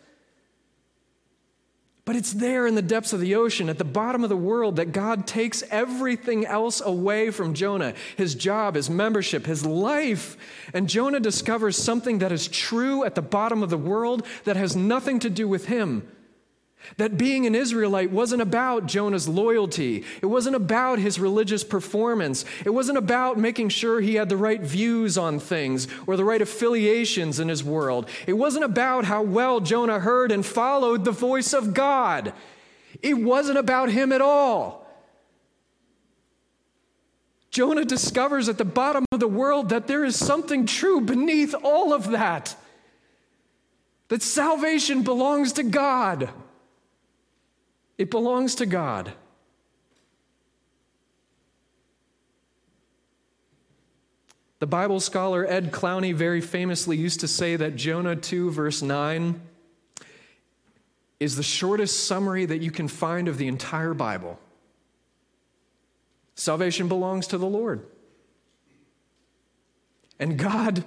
But 2.12 2.18
it's 2.18 2.34
there 2.34 2.68
in 2.68 2.76
the 2.76 2.82
depths 2.82 3.14
of 3.14 3.22
the 3.22 3.36
ocean, 3.36 3.70
at 3.70 3.78
the 3.78 3.86
bottom 3.86 4.22
of 4.22 4.30
the 4.30 4.36
world, 4.36 4.76
that 4.76 4.92
God 4.92 5.26
takes 5.26 5.64
everything 5.72 6.46
else 6.46 6.82
away 6.82 7.32
from 7.32 7.54
Jonah 7.54 7.94
his 8.18 8.36
job, 8.36 8.76
his 8.76 8.90
membership, 8.90 9.46
his 9.46 9.66
life. 9.66 10.36
And 10.74 10.90
Jonah 10.90 11.22
discovers 11.22 11.82
something 11.82 12.20
that 12.20 12.34
is 12.34 12.50
true 12.50 13.06
at 13.06 13.16
the 13.16 13.22
bottom 13.22 13.64
of 13.64 13.70
the 13.70 13.78
world 13.78 14.28
that 14.44 14.58
has 14.58 14.76
nothing 14.76 15.20
to 15.20 15.30
do 15.30 15.48
with 15.48 15.68
him. 15.68 16.06
That 16.98 17.18
being 17.18 17.46
an 17.46 17.56
Israelite 17.56 18.12
wasn't 18.12 18.42
about 18.42 18.86
Jonah's 18.86 19.28
loyalty. 19.28 20.04
It 20.22 20.26
wasn't 20.26 20.56
about 20.56 21.00
his 21.00 21.20
religious 21.20 21.64
performance. 21.64 22.44
It 22.66 22.72
wasn't 22.72 22.98
about 22.98 23.38
making 23.38 23.70
sure 23.70 24.02
he 24.02 24.16
had 24.16 24.30
the 24.30 24.38
right 24.38 24.62
views 24.62 25.18
on 25.18 25.40
things 25.40 25.88
or 26.06 26.18
the 26.18 26.26
right 26.26 26.42
affiliations 26.42 27.40
in 27.40 27.48
his 27.48 27.64
world. 27.64 28.10
It 28.28 28.34
wasn't 28.34 28.66
about 28.66 29.06
how 29.06 29.24
well 29.24 29.60
Jonah 29.60 30.00
heard 30.00 30.32
and 30.32 30.46
followed 30.46 31.06
the 31.06 31.12
voice 31.12 31.54
of 31.54 31.74
God. 31.74 32.34
It 33.02 33.16
wasn't 33.16 33.58
about 33.58 33.90
him 33.90 34.12
at 34.12 34.22
all. 34.22 34.82
Jonah 37.52 37.86
discovers 37.86 38.48
at 38.48 38.58
the 38.58 38.66
bottom 38.66 39.06
of 39.12 39.20
the 39.20 39.28
world 39.28 39.70
that 39.70 39.88
there 39.88 40.06
is 40.06 40.16
something 40.16 40.66
true 40.66 41.02
beneath 41.02 41.54
all 41.64 41.94
of 41.94 42.12
that. 42.12 42.56
That 44.08 44.22
salvation 44.22 45.04
belongs 45.04 45.54
to 45.54 45.64
God. 45.64 46.30
It 48.02 48.10
belongs 48.10 48.56
to 48.56 48.66
God. 48.66 49.14
The 54.58 54.66
Bible 54.66 55.00
scholar 55.00 55.46
Ed 55.46 55.72
Clowney 55.72 56.12
very 56.12 56.42
famously 56.42 56.98
used 56.98 57.20
to 57.20 57.28
say 57.28 57.56
that 57.58 57.76
Jonah 57.76 58.16
2, 58.16 58.50
verse 58.50 58.82
9, 58.82 59.40
is 61.20 61.36
the 61.36 61.44
shortest 61.44 62.08
summary 62.08 62.44
that 62.48 62.64
you 62.64 62.72
can 62.72 62.88
find 62.88 63.28
of 63.28 63.38
the 63.38 63.48
entire 63.48 63.94
Bible. 63.94 64.40
Salvation 66.34 66.88
belongs 66.88 67.28
to 67.28 67.38
the 67.38 67.46
Lord. 67.46 67.86
And 70.18 70.40
God 70.40 70.84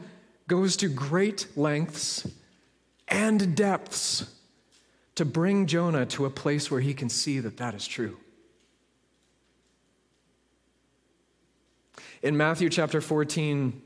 goes 0.49 0.77
to 0.79 0.89
great 0.89 1.47
lengths 1.57 2.27
and 3.07 3.55
depths 3.55 4.35
to 5.15 5.25
bring 5.25 5.67
Jonah 5.67 6.07
to 6.07 6.25
a 6.25 6.31
place 6.31 6.71
where 6.71 6.81
he 6.81 6.95
can 6.95 7.09
see 7.09 7.39
that 7.41 7.57
that 7.59 7.75
is 7.75 7.87
true. 7.87 8.19
In 12.23 12.37
Matthew 12.37 12.71
chapter 12.71 13.01
14, 13.01 13.83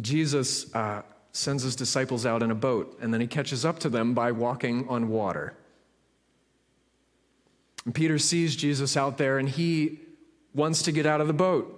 Jesus 0.00 0.74
uh, 0.74 1.02
sends 1.32 1.62
his 1.62 1.74
disciples 1.74 2.26
out 2.26 2.42
in 2.42 2.50
a 2.50 2.54
boat, 2.54 2.98
and 3.00 3.12
then 3.12 3.20
he 3.20 3.26
catches 3.26 3.64
up 3.64 3.78
to 3.80 3.88
them 3.88 4.14
by 4.14 4.30
walking 4.30 4.86
on 4.88 5.08
water. 5.08 5.54
And 7.84 7.94
Peter 7.94 8.18
sees 8.18 8.56
Jesus 8.56 8.96
out 8.96 9.16
there, 9.16 9.38
and 9.38 9.48
he 9.48 10.00
wants 10.54 10.82
to 10.82 10.92
get 10.92 11.06
out 11.06 11.20
of 11.20 11.28
the 11.28 11.32
boat. 11.32 11.72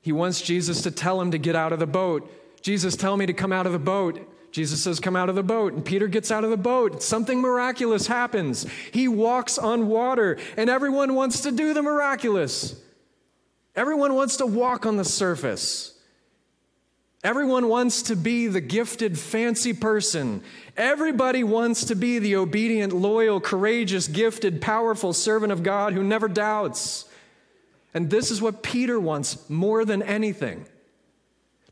He 0.00 0.12
wants 0.12 0.40
Jesus 0.40 0.82
to 0.82 0.90
tell 0.90 1.20
him 1.20 1.32
to 1.32 1.38
get 1.38 1.56
out 1.56 1.72
of 1.72 1.78
the 1.78 1.86
boat. 1.86 2.30
Jesus, 2.62 2.96
tell 2.96 3.16
me 3.16 3.26
to 3.26 3.32
come 3.32 3.52
out 3.52 3.66
of 3.66 3.72
the 3.72 3.78
boat. 3.78 4.20
Jesus 4.52 4.82
says, 4.82 5.00
Come 5.00 5.16
out 5.16 5.28
of 5.28 5.34
the 5.34 5.42
boat. 5.42 5.72
And 5.72 5.84
Peter 5.84 6.08
gets 6.08 6.30
out 6.30 6.44
of 6.44 6.50
the 6.50 6.56
boat. 6.56 7.02
Something 7.02 7.40
miraculous 7.40 8.06
happens. 8.06 8.66
He 8.92 9.08
walks 9.08 9.58
on 9.58 9.88
water, 9.88 10.38
and 10.56 10.70
everyone 10.70 11.14
wants 11.14 11.42
to 11.42 11.52
do 11.52 11.74
the 11.74 11.82
miraculous. 11.82 12.80
Everyone 13.74 14.14
wants 14.14 14.38
to 14.38 14.46
walk 14.46 14.86
on 14.86 14.96
the 14.96 15.04
surface. 15.04 15.92
Everyone 17.22 17.68
wants 17.68 18.02
to 18.02 18.16
be 18.16 18.46
the 18.46 18.60
gifted, 18.60 19.18
fancy 19.18 19.72
person. 19.72 20.42
Everybody 20.76 21.42
wants 21.42 21.84
to 21.86 21.94
be 21.94 22.18
the 22.18 22.36
obedient, 22.36 22.92
loyal, 22.92 23.40
courageous, 23.40 24.06
gifted, 24.06 24.60
powerful 24.60 25.12
servant 25.12 25.52
of 25.52 25.62
God 25.62 25.92
who 25.92 26.04
never 26.04 26.28
doubts. 26.28 27.04
And 27.92 28.10
this 28.10 28.30
is 28.30 28.40
what 28.40 28.62
Peter 28.62 29.00
wants 29.00 29.50
more 29.50 29.84
than 29.84 30.02
anything 30.02 30.66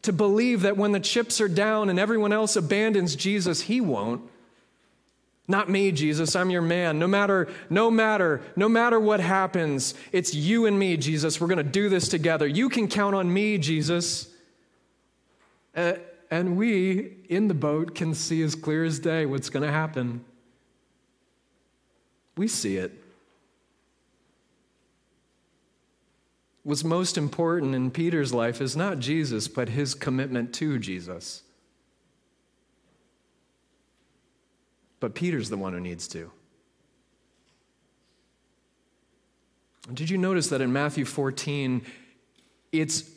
to 0.04 0.12
believe 0.12 0.62
that 0.62 0.76
when 0.76 0.92
the 0.92 1.00
chips 1.00 1.40
are 1.40 1.48
down 1.48 1.90
and 1.90 1.98
everyone 1.98 2.32
else 2.32 2.56
abandons 2.56 3.16
Jesus, 3.16 3.62
he 3.62 3.80
won't. 3.80 4.22
Not 5.46 5.68
me, 5.68 5.92
Jesus, 5.92 6.34
I'm 6.34 6.48
your 6.48 6.62
man. 6.62 6.98
No 6.98 7.06
matter, 7.06 7.48
no 7.68 7.90
matter, 7.90 8.40
no 8.56 8.68
matter 8.68 8.98
what 8.98 9.20
happens, 9.20 9.94
it's 10.10 10.34
you 10.34 10.64
and 10.64 10.78
me, 10.78 10.96
Jesus. 10.96 11.38
We're 11.40 11.48
going 11.48 11.58
to 11.58 11.64
do 11.64 11.90
this 11.90 12.08
together. 12.08 12.46
You 12.46 12.70
can 12.70 12.88
count 12.88 13.14
on 13.14 13.30
me, 13.30 13.58
Jesus. 13.58 14.28
Uh, 15.76 15.94
and 16.30 16.56
we 16.56 17.16
in 17.28 17.48
the 17.48 17.54
boat 17.54 17.94
can 17.94 18.14
see 18.14 18.42
as 18.42 18.54
clear 18.54 18.84
as 18.84 18.98
day 18.98 19.26
what's 19.26 19.50
going 19.50 19.66
to 19.66 19.72
happen. 19.72 20.24
We 22.36 22.48
see 22.48 22.78
it. 22.78 23.03
What's 26.64 26.82
most 26.82 27.18
important 27.18 27.74
in 27.74 27.90
Peter's 27.90 28.32
life 28.32 28.62
is 28.62 28.74
not 28.74 28.98
Jesus, 28.98 29.48
but 29.48 29.68
his 29.68 29.94
commitment 29.94 30.54
to 30.54 30.78
Jesus. 30.78 31.42
But 34.98 35.14
Peter's 35.14 35.50
the 35.50 35.58
one 35.58 35.74
who 35.74 35.80
needs 35.80 36.08
to. 36.08 36.30
Did 39.92 40.08
you 40.08 40.16
notice 40.16 40.48
that 40.48 40.62
in 40.62 40.72
Matthew 40.72 41.04
14, 41.04 41.82
it's 42.72 43.10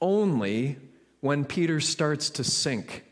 only 0.00 0.76
when 1.20 1.44
Peter 1.44 1.80
starts 1.80 2.30
to 2.30 2.44
sink 2.44 3.04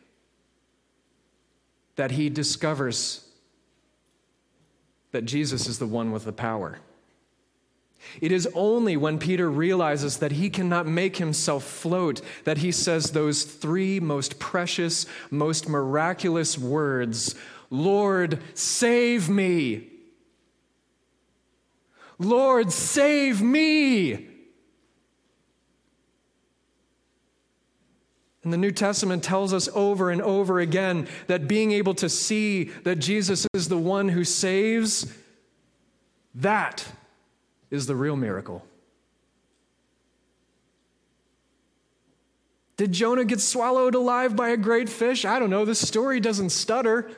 that 1.96 2.12
he 2.12 2.30
discovers 2.30 3.28
that 5.10 5.24
Jesus 5.24 5.66
is 5.66 5.80
the 5.80 5.86
one 5.86 6.12
with 6.12 6.24
the 6.24 6.32
power? 6.32 6.78
It 8.20 8.32
is 8.32 8.48
only 8.54 8.96
when 8.96 9.18
Peter 9.18 9.50
realizes 9.50 10.18
that 10.18 10.32
he 10.32 10.50
cannot 10.50 10.86
make 10.86 11.16
himself 11.18 11.64
float 11.64 12.20
that 12.44 12.58
he 12.58 12.72
says 12.72 13.10
those 13.10 13.44
three 13.44 14.00
most 14.00 14.38
precious, 14.38 15.06
most 15.30 15.68
miraculous 15.68 16.58
words 16.58 17.34
Lord, 17.72 18.40
save 18.54 19.28
me. 19.28 19.86
Lord, 22.18 22.72
save 22.72 23.40
me. 23.40 24.26
And 28.42 28.52
the 28.52 28.58
New 28.58 28.72
Testament 28.72 29.22
tells 29.22 29.52
us 29.52 29.68
over 29.74 30.10
and 30.10 30.20
over 30.20 30.58
again 30.58 31.06
that 31.28 31.46
being 31.46 31.72
able 31.72 31.94
to 31.94 32.08
see 32.08 32.64
that 32.84 32.96
Jesus 32.96 33.46
is 33.54 33.68
the 33.68 33.78
one 33.78 34.08
who 34.08 34.24
saves, 34.24 35.12
that 36.34 36.86
is 37.70 37.86
the 37.86 37.96
real 37.96 38.16
miracle. 38.16 38.64
Did 42.76 42.92
Jonah 42.92 43.24
get 43.26 43.40
swallowed 43.40 43.94
alive 43.94 44.34
by 44.34 44.48
a 44.48 44.56
great 44.56 44.88
fish? 44.88 45.26
I 45.26 45.38
don't 45.38 45.50
know. 45.50 45.66
This 45.66 45.86
story 45.86 46.18
doesn't 46.18 46.48
stutter. 46.50 47.10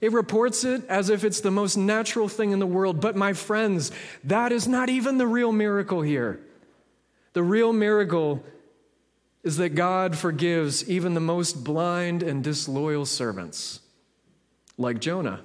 It 0.00 0.12
reports 0.12 0.62
it 0.62 0.84
as 0.88 1.10
if 1.10 1.24
it's 1.24 1.40
the 1.40 1.50
most 1.50 1.76
natural 1.76 2.28
thing 2.28 2.52
in 2.52 2.60
the 2.60 2.66
world. 2.66 3.00
But, 3.00 3.16
my 3.16 3.32
friends, 3.32 3.90
that 4.22 4.52
is 4.52 4.68
not 4.68 4.88
even 4.88 5.18
the 5.18 5.26
real 5.26 5.50
miracle 5.50 6.02
here. 6.02 6.38
The 7.32 7.42
real 7.42 7.72
miracle 7.72 8.44
is 9.42 9.56
that 9.56 9.70
God 9.70 10.16
forgives 10.16 10.88
even 10.88 11.14
the 11.14 11.20
most 11.20 11.64
blind 11.64 12.22
and 12.22 12.44
disloyal 12.44 13.06
servants, 13.06 13.80
like 14.78 15.00
Jonah 15.00 15.40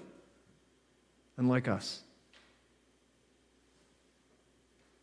and 1.37 1.49
like 1.49 1.67
us. 1.67 2.01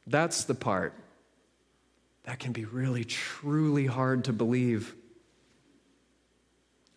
That's 0.09 0.45
the 0.45 0.55
part 0.55 0.95
that 2.25 2.39
can 2.39 2.53
be 2.53 2.65
really, 2.65 3.05
truly 3.05 3.85
hard 3.85 4.25
to 4.25 4.33
believe. 4.33 4.95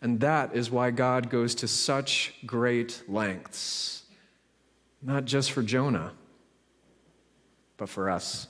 And 0.00 0.20
that 0.20 0.56
is 0.56 0.70
why 0.70 0.90
God 0.90 1.28
goes 1.28 1.54
to 1.56 1.68
such 1.68 2.34
great 2.46 3.02
lengths, 3.06 4.04
not 5.02 5.26
just 5.26 5.52
for 5.52 5.62
Jonah, 5.62 6.12
but 7.76 7.90
for 7.90 8.08
us. 8.08 8.48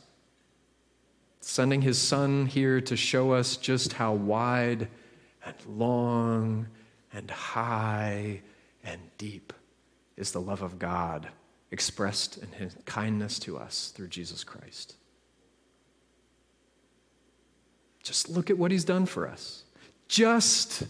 Sending 1.40 1.82
his 1.82 1.98
son 1.98 2.46
here 2.46 2.80
to 2.82 2.96
show 2.96 3.32
us 3.32 3.56
just 3.56 3.94
how 3.94 4.12
wide 4.12 4.88
and 5.44 5.56
long 5.66 6.68
and 7.12 7.28
high 7.30 8.42
and 8.84 9.00
deep 9.18 9.52
is 10.16 10.30
the 10.30 10.40
love 10.40 10.62
of 10.62 10.78
God 10.78 11.28
expressed 11.72 12.36
in 12.36 12.52
his 12.52 12.76
kindness 12.84 13.38
to 13.40 13.58
us 13.58 13.92
through 13.96 14.08
Jesus 14.08 14.44
Christ. 14.44 14.94
Just 18.02 18.28
look 18.28 18.50
at 18.50 18.58
what 18.58 18.70
he's 18.70 18.84
done 18.84 19.06
for 19.06 19.26
us. 19.26 19.64
Just 20.06 20.84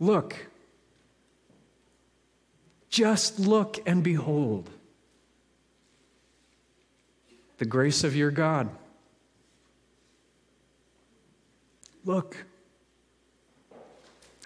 look. 0.00 0.34
Just 2.90 3.38
look 3.38 3.78
and 3.86 4.02
behold 4.02 4.68
the 7.58 7.64
grace 7.64 8.02
of 8.02 8.16
your 8.16 8.32
God. 8.32 8.68
Look 12.04 12.44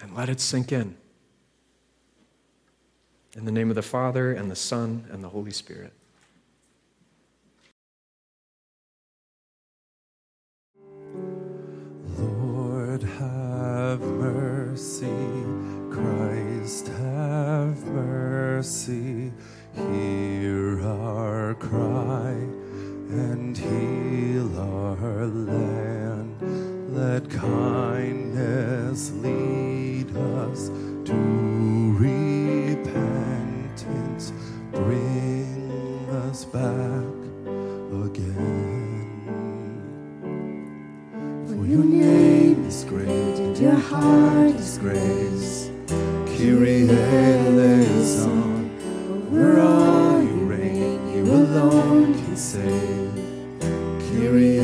and 0.03 0.15
let 0.15 0.29
it 0.29 0.41
sink 0.41 0.73
in. 0.73 0.97
In 3.35 3.47
the 3.47 3.53
name 3.53 3.71
of 3.71 3.77
the 3.77 3.83
Father, 3.83 4.33
and 4.33 4.51
the 4.51 4.57
Son, 4.57 5.07
and 5.11 5.25
the 5.25 5.31
Holy 5.31 5.53
Spirit. 5.53 5.95
Lord, 12.19 13.03
have 13.03 14.01
mercy. 14.01 15.07
Christ, 15.91 16.89
have 16.89 17.83
mercy. 17.87 19.33
Hear 19.75 20.83
our 20.83 21.55
cry 21.55 22.33
and 23.09 23.57
heal 23.57 24.59
our 24.61 25.27
land. 25.27 26.37
Let 26.95 27.31
kindness 27.31 29.11
lead 29.13 30.15
us 30.15 30.69
back 36.53 37.05
again. 38.05 39.09
For 41.47 41.65
your 41.67 41.83
name 41.83 42.67
is 42.67 42.85
great 42.85 43.09
and 43.09 43.57
your 43.57 43.75
heart 43.75 44.57
is 44.57 44.77
grace. 44.77 45.71
Kyrie 46.27 46.91
eleison, 46.91 48.71
over 49.11 49.61
all 49.61 50.23
you 50.23 50.45
reign, 50.45 51.15
you 51.15 51.25
alone 51.25 52.13
can 52.13 52.37
save. 52.37 53.13
Kyrie 54.11 54.62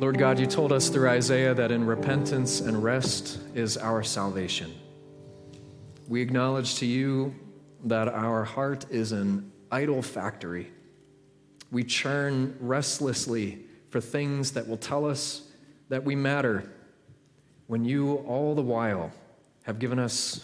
Lord 0.00 0.18
God, 0.18 0.40
you 0.40 0.46
told 0.46 0.72
us 0.72 0.88
through 0.88 1.08
Isaiah 1.08 1.54
that 1.54 1.70
in 1.70 1.86
repentance 1.86 2.60
and 2.60 2.82
rest 2.82 3.38
is 3.54 3.76
our 3.76 4.02
salvation. 4.02 4.74
We 6.08 6.20
acknowledge 6.20 6.74
to 6.76 6.86
you 6.86 7.32
that 7.84 8.08
our 8.08 8.42
heart 8.42 8.86
is 8.90 9.12
an 9.12 9.52
idol 9.70 10.02
factory. 10.02 10.72
We 11.70 11.84
churn 11.84 12.56
restlessly 12.58 13.66
for 13.90 14.00
things 14.00 14.50
that 14.52 14.66
will 14.66 14.76
tell 14.76 15.06
us 15.06 15.48
that 15.90 16.02
we 16.02 16.16
matter 16.16 16.68
when 17.68 17.84
you, 17.84 18.16
all 18.26 18.56
the 18.56 18.62
while, 18.62 19.12
have 19.62 19.78
given 19.78 20.00
us 20.00 20.40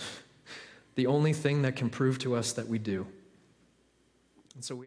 the 0.94 1.08
only 1.08 1.32
thing 1.32 1.62
that 1.62 1.74
can 1.74 1.90
prove 1.90 2.20
to 2.20 2.36
us 2.36 2.52
that 2.52 2.68
we 2.68 2.78
do. 2.78 3.04
And 4.54 4.64
so 4.64 4.76
we 4.76 4.86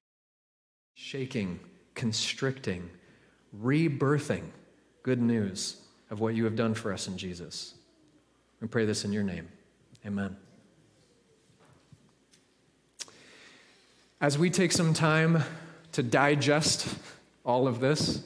shaking, 0.96 1.60
constricting, 1.96 2.90
rebirthing 3.62 4.44
good 5.04 5.22
news 5.22 5.78
of 6.10 6.20
what 6.20 6.36
you 6.36 6.46
have 6.46 6.56
done 6.56 6.74
for 6.74 6.94
us 6.94 7.08
in 7.08 7.18
Jesus. 7.18 7.74
We 8.62 8.68
pray 8.68 8.86
this 8.86 9.04
in 9.04 9.12
your 9.12 9.24
name. 9.24 9.48
Amen. 10.06 10.38
As 14.22 14.38
we 14.38 14.50
take 14.50 14.72
some 14.72 14.94
time 14.94 15.44
to 15.92 16.02
digest 16.02 16.88
all 17.44 17.68
of 17.68 17.80
this, 17.80 18.24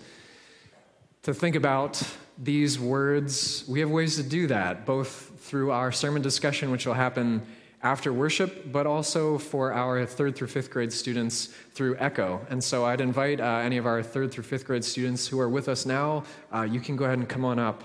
to 1.23 1.33
think 1.33 1.55
about 1.55 2.01
these 2.37 2.79
words, 2.79 3.65
we 3.67 3.79
have 3.79 3.89
ways 3.89 4.15
to 4.17 4.23
do 4.23 4.47
that, 4.47 4.85
both 4.85 5.31
through 5.39 5.71
our 5.71 5.91
sermon 5.91 6.21
discussion, 6.21 6.71
which 6.71 6.85
will 6.85 6.93
happen 6.93 7.41
after 7.83 8.11
worship, 8.11 8.71
but 8.71 8.87
also 8.87 9.37
for 9.37 9.71
our 9.71 10.05
third 10.05 10.35
through 10.35 10.47
fifth 10.47 10.71
grade 10.71 10.91
students 10.91 11.47
through 11.73 11.95
Echo. 11.99 12.45
And 12.49 12.63
so 12.63 12.85
I'd 12.85 13.01
invite 13.01 13.39
uh, 13.39 13.61
any 13.63 13.77
of 13.77 13.85
our 13.85 14.01
third 14.01 14.31
through 14.31 14.43
fifth 14.43 14.65
grade 14.65 14.83
students 14.83 15.27
who 15.27 15.39
are 15.39 15.49
with 15.49 15.69
us 15.69 15.85
now, 15.85 16.23
uh, 16.53 16.63
you 16.63 16.79
can 16.79 16.95
go 16.95 17.05
ahead 17.05 17.19
and 17.19 17.29
come 17.29 17.45
on 17.45 17.59
up 17.59 17.83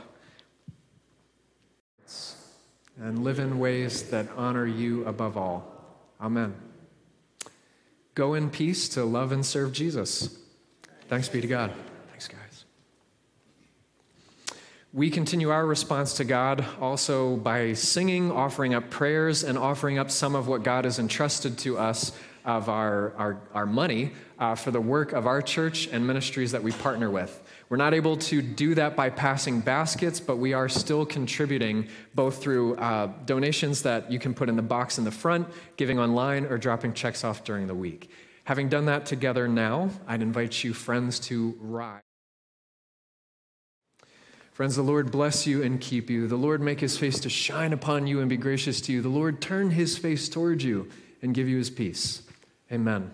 and 3.00 3.24
live 3.24 3.38
in 3.38 3.58
ways 3.58 4.04
that 4.10 4.28
honor 4.36 4.66
you 4.66 5.04
above 5.04 5.36
all. 5.36 5.66
Amen. 6.20 6.54
Go 8.14 8.34
in 8.34 8.50
peace 8.50 8.88
to 8.90 9.04
love 9.04 9.32
and 9.32 9.44
serve 9.44 9.72
Jesus. 9.72 10.38
Thanks 11.08 11.28
be 11.28 11.40
to 11.40 11.46
God. 11.46 11.72
We 14.94 15.08
continue 15.08 15.48
our 15.48 15.64
response 15.64 16.12
to 16.18 16.24
God 16.24 16.66
also 16.78 17.36
by 17.36 17.72
singing, 17.72 18.30
offering 18.30 18.74
up 18.74 18.90
prayers, 18.90 19.42
and 19.42 19.56
offering 19.56 19.98
up 19.98 20.10
some 20.10 20.34
of 20.34 20.48
what 20.48 20.64
God 20.64 20.84
has 20.84 20.98
entrusted 20.98 21.56
to 21.60 21.78
us 21.78 22.12
of 22.44 22.68
our, 22.68 23.14
our, 23.16 23.40
our 23.54 23.64
money 23.64 24.12
uh, 24.38 24.54
for 24.54 24.70
the 24.70 24.82
work 24.82 25.12
of 25.12 25.26
our 25.26 25.40
church 25.40 25.86
and 25.86 26.06
ministries 26.06 26.52
that 26.52 26.62
we 26.62 26.72
partner 26.72 27.10
with. 27.10 27.42
We're 27.70 27.78
not 27.78 27.94
able 27.94 28.18
to 28.18 28.42
do 28.42 28.74
that 28.74 28.94
by 28.94 29.08
passing 29.08 29.60
baskets, 29.60 30.20
but 30.20 30.36
we 30.36 30.52
are 30.52 30.68
still 30.68 31.06
contributing 31.06 31.88
both 32.14 32.42
through 32.42 32.76
uh, 32.76 33.06
donations 33.24 33.80
that 33.84 34.12
you 34.12 34.18
can 34.18 34.34
put 34.34 34.50
in 34.50 34.56
the 34.56 34.62
box 34.62 34.98
in 34.98 35.04
the 35.04 35.10
front, 35.10 35.48
giving 35.78 35.98
online, 35.98 36.44
or 36.44 36.58
dropping 36.58 36.92
checks 36.92 37.24
off 37.24 37.44
during 37.44 37.66
the 37.66 37.74
week. 37.74 38.10
Having 38.44 38.68
done 38.68 38.84
that 38.84 39.06
together 39.06 39.48
now, 39.48 39.88
I'd 40.06 40.20
invite 40.20 40.62
you, 40.62 40.74
friends, 40.74 41.18
to 41.20 41.56
rise. 41.60 42.02
Friends, 44.62 44.76
the 44.76 44.82
Lord 44.82 45.10
bless 45.10 45.44
you 45.44 45.60
and 45.64 45.80
keep 45.80 46.08
you. 46.08 46.28
The 46.28 46.36
Lord 46.36 46.60
make 46.60 46.78
his 46.78 46.96
face 46.96 47.18
to 47.18 47.28
shine 47.28 47.72
upon 47.72 48.06
you 48.06 48.20
and 48.20 48.30
be 48.30 48.36
gracious 48.36 48.80
to 48.82 48.92
you. 48.92 49.02
The 49.02 49.08
Lord 49.08 49.40
turn 49.40 49.70
his 49.70 49.98
face 49.98 50.28
toward 50.28 50.62
you 50.62 50.88
and 51.20 51.34
give 51.34 51.48
you 51.48 51.58
his 51.58 51.68
peace. 51.68 52.22
Amen. 52.70 53.10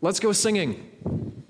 Let's 0.00 0.20
go 0.20 0.30
singing. 0.30 1.42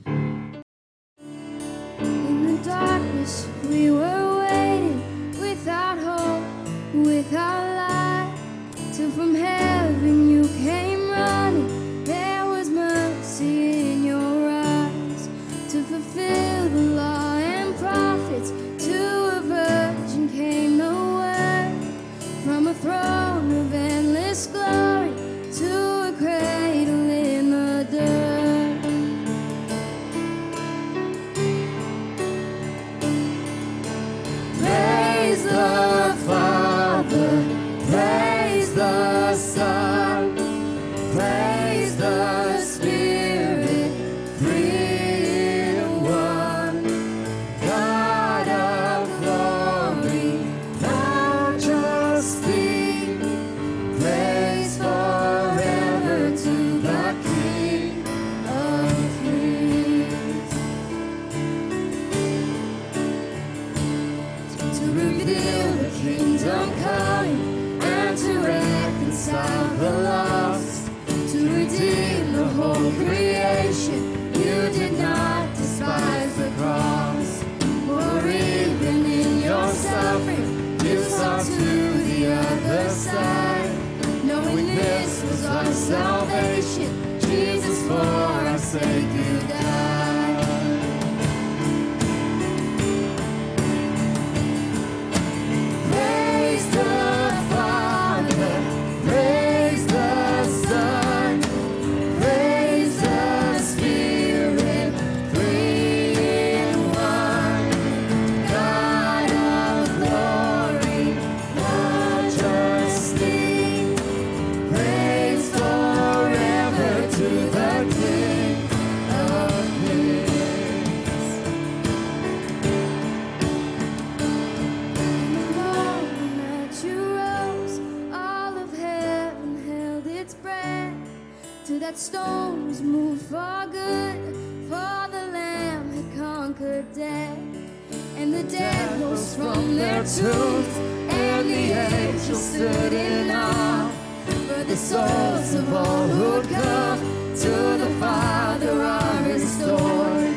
Tombs, 140.05 140.77
and 141.09 141.49
the 141.49 141.73
angels 141.73 142.51
stood 142.51 142.93
in 142.93 143.31
awe. 143.31 143.91
For 144.27 144.65
the 144.65 144.77
souls 144.77 145.55
of 145.55 145.73
all 145.73 146.07
who'd 146.09 146.49
come 146.51 147.01
to 147.37 147.79
the 147.79 147.91
Father 147.99 148.83
are 148.83 149.23
restored. 149.23 150.35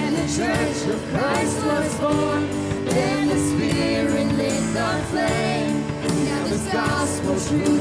And 0.00 0.16
the 0.16 0.26
church 0.36 0.80
of 0.94 1.00
Christ 1.12 1.56
was 1.66 1.94
born. 2.00 2.48
Then 2.86 3.28
the 3.28 3.38
Spirit 3.50 4.28
lit 4.38 4.62
the 4.72 5.04
flame. 5.10 5.84
Now 6.24 6.46
this 6.46 6.66
gospel 6.72 7.34
truth 7.46 7.79